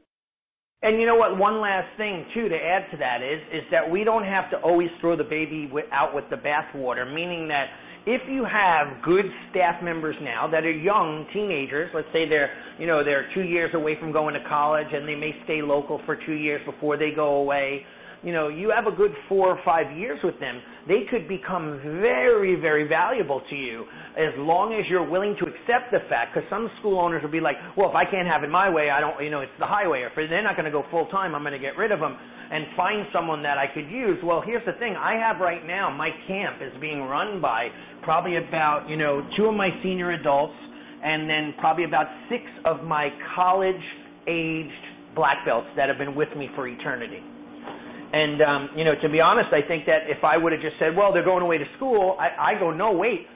And 0.82 1.00
you 1.00 1.06
know 1.06 1.16
what? 1.16 1.38
One 1.38 1.60
last 1.60 1.88
thing 1.96 2.26
too 2.34 2.48
to 2.48 2.56
add 2.56 2.90
to 2.90 2.96
that 2.98 3.22
is 3.22 3.40
is 3.52 3.62
that 3.70 3.90
we 3.90 4.04
don't 4.04 4.24
have 4.24 4.50
to 4.50 4.56
always 4.58 4.88
throw 5.00 5.16
the 5.16 5.24
baby 5.24 5.70
out 5.92 6.14
with 6.14 6.24
the 6.30 6.36
bathwater. 6.36 7.12
Meaning 7.12 7.48
that 7.48 7.66
if 8.06 8.20
you 8.28 8.44
have 8.44 9.02
good 9.02 9.24
staff 9.50 9.82
members 9.82 10.16
now 10.20 10.46
that 10.50 10.64
are 10.64 10.70
young 10.70 11.26
teenagers, 11.32 11.90
let's 11.94 12.08
say 12.12 12.28
they're 12.28 12.50
you 12.78 12.86
know 12.86 13.02
they're 13.02 13.28
two 13.34 13.42
years 13.42 13.70
away 13.74 13.96
from 13.98 14.12
going 14.12 14.34
to 14.34 14.46
college 14.48 14.88
and 14.92 15.08
they 15.08 15.14
may 15.14 15.32
stay 15.44 15.62
local 15.62 16.00
for 16.04 16.18
two 16.26 16.34
years 16.34 16.60
before 16.66 16.98
they 16.98 17.12
go 17.14 17.36
away 17.36 17.84
you 18.24 18.32
know, 18.32 18.48
you 18.48 18.72
have 18.74 18.90
a 18.90 18.96
good 18.96 19.12
four 19.28 19.48
or 19.48 19.60
five 19.64 19.96
years 19.96 20.18
with 20.24 20.40
them, 20.40 20.60
they 20.88 21.04
could 21.10 21.28
become 21.28 21.80
very, 22.00 22.56
very 22.56 22.88
valuable 22.88 23.42
to 23.50 23.56
you 23.56 23.84
as 24.16 24.32
long 24.38 24.72
as 24.72 24.88
you're 24.88 25.08
willing 25.08 25.36
to 25.40 25.44
accept 25.44 25.92
the 25.92 26.00
fact. 26.08 26.34
Because 26.34 26.48
some 26.48 26.70
school 26.80 26.98
owners 26.98 27.22
will 27.22 27.30
be 27.30 27.40
like, 27.40 27.56
well, 27.76 27.90
if 27.90 27.94
I 27.94 28.08
can't 28.08 28.26
have 28.26 28.42
it 28.42 28.50
my 28.50 28.70
way, 28.70 28.88
I 28.88 29.00
don't, 29.00 29.22
you 29.22 29.30
know, 29.30 29.40
it's 29.40 29.52
the 29.58 29.66
highway. 29.66 30.00
Or 30.00 30.08
if 30.08 30.16
they're 30.16 30.42
not 30.42 30.56
going 30.56 30.64
to 30.64 30.72
go 30.72 30.84
full 30.90 31.06
time, 31.08 31.34
I'm 31.34 31.42
going 31.42 31.52
to 31.52 31.62
get 31.62 31.76
rid 31.76 31.92
of 31.92 32.00
them 32.00 32.16
and 32.16 32.64
find 32.76 33.06
someone 33.12 33.42
that 33.42 33.58
I 33.58 33.66
could 33.72 33.88
use. 33.88 34.18
Well, 34.24 34.42
here's 34.44 34.64
the 34.64 34.76
thing: 34.78 34.96
I 34.96 35.16
have 35.20 35.40
right 35.40 35.64
now 35.66 35.90
my 35.90 36.10
camp 36.26 36.60
is 36.60 36.72
being 36.80 37.00
run 37.02 37.40
by 37.40 37.68
probably 38.02 38.36
about, 38.36 38.88
you 38.88 38.96
know, 38.96 39.26
two 39.36 39.46
of 39.46 39.54
my 39.54 39.68
senior 39.82 40.12
adults 40.12 40.56
and 41.04 41.28
then 41.28 41.54
probably 41.58 41.84
about 41.84 42.06
six 42.28 42.42
of 42.64 42.84
my 42.84 43.08
college 43.36 43.84
aged 44.26 44.72
black 45.14 45.44
belts 45.44 45.68
that 45.76 45.88
have 45.88 45.98
been 45.98 46.14
with 46.14 46.28
me 46.36 46.48
for 46.54 46.66
eternity. 46.66 47.20
And 48.14 48.38
um, 48.42 48.68
you 48.76 48.84
know, 48.84 48.94
to 49.02 49.08
be 49.08 49.20
honest, 49.20 49.50
I 49.50 49.66
think 49.66 49.86
that 49.86 50.06
if 50.06 50.22
I 50.22 50.36
would 50.36 50.52
have 50.52 50.62
just 50.62 50.78
said, 50.78 50.94
"Well, 50.96 51.12
they're 51.12 51.24
going 51.24 51.42
away 51.42 51.58
to 51.58 51.64
school," 51.76 52.16
I, 52.20 52.54
I 52.54 52.58
go, 52.60 52.70
"No, 52.70 52.92
wait." 52.92 53.26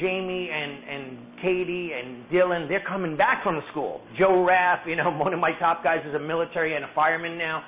Jamie 0.00 0.48
and 0.48 0.72
and 0.88 1.18
Katie 1.42 1.90
and 1.92 2.24
Dylan, 2.32 2.66
they're 2.66 2.84
coming 2.88 3.18
back 3.18 3.44
from 3.44 3.56
the 3.56 3.62
school. 3.70 4.00
Joe 4.18 4.42
Raff, 4.42 4.80
you 4.86 4.96
know, 4.96 5.10
one 5.24 5.34
of 5.34 5.40
my 5.40 5.52
top 5.58 5.84
guys 5.84 6.00
is 6.08 6.14
a 6.14 6.18
military 6.18 6.76
and 6.76 6.84
a 6.84 6.88
fireman 6.94 7.36
now. 7.36 7.62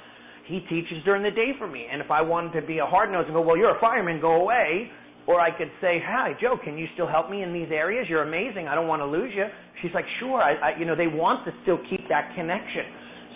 He 0.46 0.60
teaches 0.70 1.04
during 1.04 1.22
the 1.22 1.30
day 1.30 1.52
for 1.58 1.68
me. 1.68 1.86
And 1.92 2.00
if 2.00 2.10
I 2.10 2.22
wanted 2.22 2.58
to 2.58 2.66
be 2.66 2.78
a 2.78 2.86
hard 2.86 3.12
nose 3.12 3.24
and 3.26 3.34
go, 3.34 3.42
"Well, 3.42 3.58
you're 3.58 3.76
a 3.76 3.80
fireman, 3.80 4.18
go 4.18 4.40
away," 4.40 4.88
or 5.26 5.38
I 5.38 5.50
could 5.50 5.70
say, 5.82 6.00
"Hi, 6.02 6.32
Joe, 6.40 6.56
can 6.56 6.78
you 6.78 6.86
still 6.94 7.06
help 7.06 7.28
me 7.28 7.42
in 7.42 7.52
these 7.52 7.68
areas? 7.70 8.06
You're 8.08 8.22
amazing. 8.22 8.68
I 8.68 8.74
don't 8.74 8.88
want 8.88 9.02
to 9.02 9.06
lose 9.06 9.32
you." 9.36 9.44
She's 9.82 9.92
like, 9.92 10.06
"Sure." 10.18 10.40
I, 10.40 10.72
I 10.72 10.78
you 10.78 10.86
know, 10.86 10.96
they 10.96 11.08
want 11.08 11.44
to 11.44 11.52
still 11.62 11.78
keep 11.90 12.08
that 12.08 12.32
connection. 12.34 12.88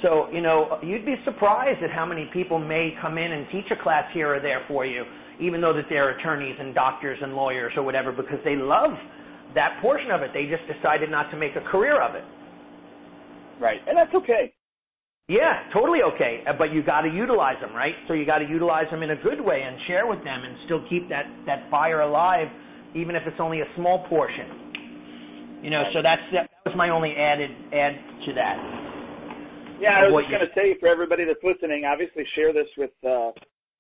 So, 0.07 0.29
you 0.31 0.41
know, 0.41 0.79
you'd 0.85 1.05
be 1.05 1.17
surprised 1.25 1.83
at 1.83 1.91
how 1.91 2.07
many 2.07 2.31
people 2.33 2.61
may 2.61 2.95
come 3.03 3.19
in 3.19 3.33
and 3.33 3.45
teach 3.51 3.67
a 3.73 3.83
class 3.83 4.05
here 4.15 4.37
or 4.37 4.41
there 4.41 4.63
for 4.69 4.87
you, 4.87 5.03
even 5.41 5.61
though 5.61 5.73
that 5.73 5.87
they're 5.89 6.17
attorneys 6.17 6.55
and 6.61 6.77
doctors 6.77 7.19
and 7.21 7.35
lawyers 7.35 7.73
or 7.77 7.83
whatever, 7.83 8.13
because 8.13 8.39
they 8.45 8.55
love 8.55 8.91
that 9.57 9.83
portion 9.83 10.13
of 10.13 10.23
it. 10.23 10.31
They 10.33 10.47
just 10.47 10.63
decided 10.71 11.11
not 11.11 11.29
to 11.33 11.37
make 11.37 11.57
a 11.57 11.71
career 11.73 12.01
of 12.01 12.15
it. 12.15 12.23
Right. 13.61 13.81
And 13.89 13.99
that's 13.99 14.15
okay. 14.15 14.55
Yeah, 15.27 15.67
totally 15.75 15.99
okay. 16.15 16.45
Uh, 16.47 16.53
but 16.57 16.73
you 16.73 16.85
got 16.85 17.01
to 17.01 17.09
utilize 17.09 17.61
them, 17.61 17.75
right? 17.75 17.95
So 18.07 18.15
you 18.15 18.25
got 18.25 18.39
to 18.39 18.47
utilize 18.47 18.87
them 18.93 19.03
in 19.03 19.11
a 19.11 19.17
good 19.17 19.41
way 19.41 19.63
and 19.67 19.77
share 19.89 20.07
with 20.07 20.23
them 20.23 20.45
and 20.45 20.55
still 20.67 20.87
keep 20.89 21.09
that 21.09 21.27
that 21.47 21.69
fire 21.69 22.03
alive, 22.03 22.47
even 22.95 23.17
if 23.17 23.23
it's 23.27 23.41
only 23.41 23.61
a 23.61 23.67
small 23.75 24.07
portion. 24.09 25.59
You 25.65 25.71
know, 25.71 25.83
so 25.93 25.99
that's 26.01 26.23
that 26.33 26.49
was 26.65 26.77
my 26.77 26.91
only 26.91 27.11
added 27.19 27.51
add 27.75 27.99
to 28.27 28.35
that. 28.35 28.76
Yeah, 29.81 30.01
I 30.01 30.11
was 30.11 30.25
just 30.25 30.33
going 30.33 30.49
to 30.49 30.55
say 30.55 30.79
for 30.81 30.89
everybody 30.89 31.25
that's 31.25 31.43
listening, 31.43 31.85
obviously 31.85 32.25
share 32.35 32.53
this 32.53 32.69
with 32.79 32.91
uh, 33.05 33.31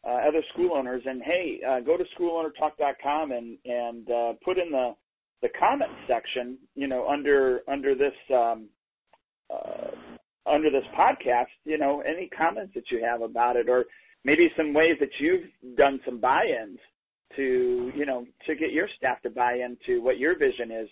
uh, 0.06 0.28
other 0.28 0.42
school 0.52 0.72
owners, 0.74 1.02
and 1.06 1.22
hey, 1.22 1.60
uh, 1.66 1.80
go 1.80 1.96
to 1.96 2.04
schoolownertalk.com 2.18 3.32
and 3.32 3.58
and 3.64 4.10
uh, 4.10 4.32
put 4.44 4.58
in 4.58 4.70
the 4.70 4.94
the 5.42 5.48
comment 5.58 5.90
section, 6.06 6.58
you 6.74 6.86
know, 6.86 7.08
under 7.08 7.60
under 7.68 7.94
this 7.94 8.14
um, 8.34 8.68
uh, 9.50 9.90
under 10.46 10.70
this 10.70 10.84
podcast, 10.98 11.46
you 11.64 11.78
know, 11.78 12.02
any 12.02 12.28
comments 12.28 12.72
that 12.74 12.90
you 12.90 13.02
have 13.04 13.22
about 13.22 13.56
it, 13.56 13.68
or 13.68 13.84
maybe 14.24 14.48
some 14.56 14.72
ways 14.72 14.96
that 15.00 15.10
you've 15.18 15.76
done 15.76 15.98
some 16.04 16.20
buy-ins 16.20 16.78
to, 17.34 17.90
you 17.94 18.06
know, 18.06 18.24
to 18.46 18.54
get 18.54 18.72
your 18.72 18.88
staff 18.96 19.20
to 19.22 19.30
buy 19.30 19.54
into 19.54 20.02
what 20.02 20.18
your 20.18 20.38
vision 20.38 20.70
is 20.70 20.88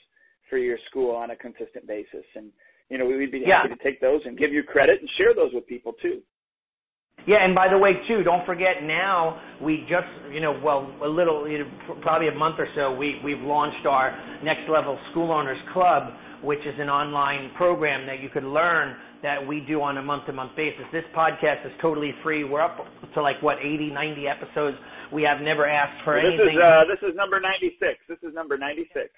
for 0.50 0.58
your 0.58 0.78
school 0.90 1.14
on 1.14 1.30
a 1.30 1.36
consistent 1.36 1.86
basis, 1.86 2.24
and 2.34 2.50
you 2.90 2.98
know, 2.98 3.06
we'd 3.06 3.32
be 3.32 3.40
happy 3.40 3.68
yeah. 3.68 3.74
to 3.74 3.82
take 3.82 4.00
those 4.00 4.20
and 4.24 4.38
give 4.38 4.52
you 4.52 4.62
credit 4.62 5.00
and 5.00 5.08
share 5.16 5.34
those 5.34 5.52
with 5.52 5.66
people 5.66 5.92
too. 6.00 6.20
Yeah, 7.26 7.40
and 7.40 7.54
by 7.54 7.68
the 7.70 7.78
way, 7.78 7.92
too, 8.06 8.22
don't 8.22 8.44
forget 8.44 8.82
now 8.82 9.40
we 9.62 9.86
just, 9.88 10.10
you 10.30 10.40
know, 10.40 10.60
well, 10.62 10.92
a 11.02 11.08
little, 11.08 11.48
you 11.48 11.58
know, 11.58 11.96
probably 12.02 12.28
a 12.28 12.34
month 12.34 12.56
or 12.58 12.68
so, 12.76 12.92
we 12.92 13.16
we've 13.24 13.40
launched 13.40 13.86
our 13.86 14.12
Next 14.44 14.68
Level 14.68 14.98
School 15.10 15.32
Owners 15.32 15.60
Club, 15.72 16.12
which 16.42 16.60
is 16.60 16.74
an 16.78 16.90
online 16.90 17.50
program 17.56 18.06
that 18.06 18.20
you 18.20 18.28
could 18.28 18.44
learn 18.44 18.96
that 19.22 19.40
we 19.40 19.64
do 19.66 19.80
on 19.80 19.96
a 19.96 20.02
month-to-month 20.02 20.52
basis. 20.54 20.84
This 20.92 21.04
podcast 21.16 21.64
is 21.64 21.72
totally 21.80 22.12
free. 22.22 22.44
We're 22.44 22.60
up 22.60 22.76
to 23.14 23.22
like 23.22 23.40
what 23.40 23.56
80, 23.56 23.88
90 23.88 24.28
episodes. 24.28 24.76
We 25.10 25.22
have 25.22 25.40
never 25.40 25.64
asked 25.64 26.04
for 26.04 26.20
well, 26.20 26.28
this 26.28 26.36
anything. 26.36 26.60
Is, 26.60 26.62
uh, 26.62 26.84
this 26.84 27.00
is 27.08 27.16
number 27.16 27.40
96. 27.40 27.72
This 28.06 28.20
is 28.20 28.34
number 28.34 28.58
96. 28.58 29.08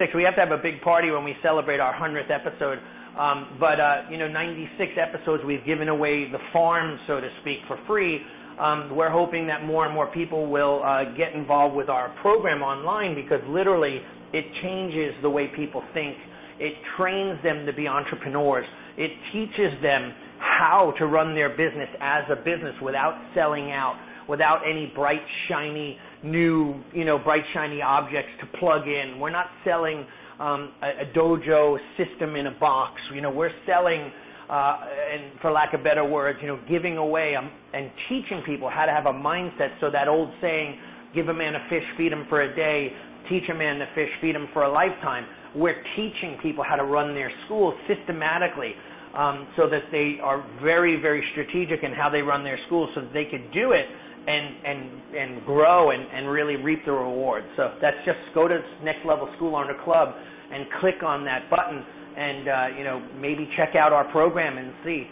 We 0.00 0.24
have 0.24 0.34
to 0.34 0.40
have 0.40 0.50
a 0.50 0.60
big 0.60 0.80
party 0.82 1.12
when 1.12 1.22
we 1.22 1.36
celebrate 1.40 1.78
our 1.78 1.94
100th 1.94 2.28
episode. 2.28 2.78
Um, 3.16 3.58
but 3.60 3.78
uh, 3.78 4.10
you 4.10 4.18
know, 4.18 4.26
96 4.26 4.90
episodes 4.98 5.44
we've 5.46 5.64
given 5.64 5.88
away 5.88 6.28
the 6.32 6.40
farm, 6.52 6.98
so 7.06 7.20
to 7.20 7.28
speak, 7.42 7.58
for 7.68 7.78
free. 7.86 8.18
Um, 8.58 8.96
we're 8.96 9.08
hoping 9.08 9.46
that 9.46 9.62
more 9.62 9.86
and 9.86 9.94
more 9.94 10.08
people 10.08 10.50
will 10.50 10.82
uh, 10.82 11.14
get 11.16 11.32
involved 11.32 11.76
with 11.76 11.88
our 11.88 12.12
program 12.22 12.60
online 12.60 13.14
because 13.14 13.38
literally 13.46 14.00
it 14.32 14.44
changes 14.64 15.14
the 15.22 15.30
way 15.30 15.46
people 15.54 15.84
think. 15.94 16.16
It 16.58 16.74
trains 16.96 17.40
them 17.44 17.64
to 17.64 17.72
be 17.72 17.86
entrepreneurs. 17.86 18.66
It 18.98 19.12
teaches 19.32 19.80
them 19.80 20.12
how 20.40 20.92
to 20.98 21.06
run 21.06 21.36
their 21.36 21.50
business 21.50 21.88
as 22.00 22.24
a 22.32 22.36
business 22.42 22.74
without 22.82 23.14
selling 23.32 23.70
out, 23.70 23.94
without 24.28 24.62
any 24.68 24.90
bright, 24.92 25.22
shiny, 25.48 25.96
new, 26.24 26.74
you 26.92 27.04
know, 27.04 27.18
bright, 27.18 27.42
shiny 27.52 27.82
objects 27.82 28.30
to 28.40 28.58
plug 28.58 28.88
in. 28.88 29.20
We're 29.20 29.30
not 29.30 29.46
selling 29.64 30.06
um, 30.40 30.72
a, 30.82 31.04
a 31.04 31.12
dojo 31.16 31.76
system 31.96 32.36
in 32.36 32.46
a 32.46 32.58
box. 32.58 32.94
You 33.14 33.20
know, 33.20 33.30
we're 33.30 33.52
selling, 33.66 34.10
uh, 34.48 34.78
and 35.12 35.38
for 35.40 35.52
lack 35.52 35.74
of 35.74 35.84
better 35.84 36.04
words, 36.04 36.38
you 36.40 36.48
know, 36.48 36.58
giving 36.68 36.96
away 36.96 37.34
um, 37.36 37.50
and 37.72 37.90
teaching 38.08 38.42
people 38.46 38.70
how 38.70 38.86
to 38.86 38.92
have 38.92 39.06
a 39.06 39.12
mindset. 39.12 39.78
So 39.80 39.90
that 39.90 40.08
old 40.08 40.30
saying, 40.40 40.78
"Give 41.14 41.28
a 41.28 41.34
man 41.34 41.54
a 41.54 41.68
fish, 41.68 41.84
feed 41.96 42.12
him 42.12 42.26
for 42.28 42.42
a 42.42 42.56
day. 42.56 42.92
Teach 43.28 43.48
a 43.50 43.54
man 43.54 43.78
to 43.78 43.86
fish, 43.94 44.10
feed 44.20 44.34
him 44.34 44.48
for 44.52 44.64
a 44.64 44.72
lifetime." 44.72 45.26
We're 45.54 45.80
teaching 45.94 46.36
people 46.42 46.64
how 46.68 46.74
to 46.76 46.84
run 46.84 47.14
their 47.14 47.30
schools 47.44 47.74
systematically. 47.86 48.74
Um, 49.14 49.46
so 49.56 49.70
that 49.70 49.92
they 49.92 50.18
are 50.20 50.44
very, 50.60 51.00
very 51.00 51.22
strategic 51.30 51.84
in 51.84 51.92
how 51.92 52.10
they 52.10 52.18
run 52.18 52.42
their 52.42 52.58
schools, 52.66 52.90
so 52.96 53.00
that 53.02 53.12
they 53.12 53.26
could 53.30 53.52
do 53.52 53.70
it 53.70 53.86
and 54.26 54.46
and 54.64 54.80
and 55.16 55.46
grow 55.46 55.90
and, 55.90 56.02
and 56.12 56.28
really 56.28 56.56
reap 56.56 56.84
the 56.84 56.92
rewards. 56.92 57.46
So 57.56 57.74
that's 57.80 57.96
just 58.04 58.18
go 58.34 58.48
to 58.48 58.58
Next 58.82 59.04
Level 59.06 59.28
School 59.36 59.54
Owner 59.56 59.76
Club 59.84 60.14
and 60.52 60.66
click 60.80 61.02
on 61.04 61.24
that 61.24 61.50
button 61.50 61.84
and 62.16 62.48
uh, 62.48 62.78
you 62.78 62.84
know 62.84 63.00
maybe 63.20 63.48
check 63.56 63.74
out 63.76 63.92
our 63.92 64.10
program 64.10 64.58
and 64.58 64.72
see. 64.84 65.06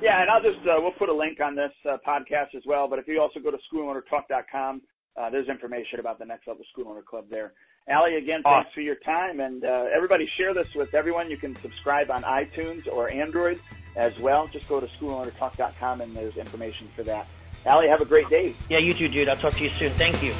Yeah, 0.00 0.22
and 0.22 0.30
I'll 0.30 0.42
just 0.42 0.64
uh, 0.66 0.78
we'll 0.78 0.92
put 0.92 1.08
a 1.08 1.14
link 1.14 1.38
on 1.40 1.56
this 1.56 1.72
uh, 1.88 1.96
podcast 2.06 2.54
as 2.56 2.62
well. 2.66 2.88
But 2.88 2.98
if 2.98 3.08
you 3.08 3.20
also 3.20 3.40
go 3.40 3.50
to 3.50 3.58
schoolownertalk.com, 3.72 4.82
uh, 5.16 5.30
there's 5.30 5.48
information 5.48 5.98
about 6.00 6.18
the 6.18 6.24
Next 6.24 6.46
Level 6.46 6.64
School 6.72 6.88
Owner 6.88 7.02
Club 7.02 7.26
there. 7.30 7.52
Allie, 7.88 8.16
again, 8.16 8.42
thanks 8.44 8.70
for 8.74 8.82
your 8.82 8.96
time, 8.96 9.40
and 9.40 9.64
uh, 9.64 9.86
everybody 9.94 10.28
share 10.36 10.52
this 10.52 10.66
with 10.74 10.94
everyone. 10.94 11.30
You 11.30 11.38
can 11.38 11.56
subscribe 11.62 12.10
on 12.10 12.22
iTunes 12.22 12.86
or 12.92 13.10
Android 13.10 13.58
as 13.98 14.18
well. 14.18 14.46
Just 14.46 14.68
go 14.68 14.80
to 14.80 14.86
schoolownertalk.com 14.86 16.00
and 16.00 16.16
there's 16.16 16.36
information 16.36 16.88
for 16.96 17.02
that. 17.02 17.26
Allie, 17.66 17.88
have 17.88 18.00
a 18.00 18.06
great 18.06 18.30
day. 18.30 18.54
Yeah, 18.70 18.78
you 18.78 18.94
too, 18.94 19.08
dude. 19.08 19.28
I'll 19.28 19.36
talk 19.36 19.54
to 19.54 19.64
you 19.64 19.70
soon. 19.70 19.92
Thank 19.94 20.22
you. 20.22 20.32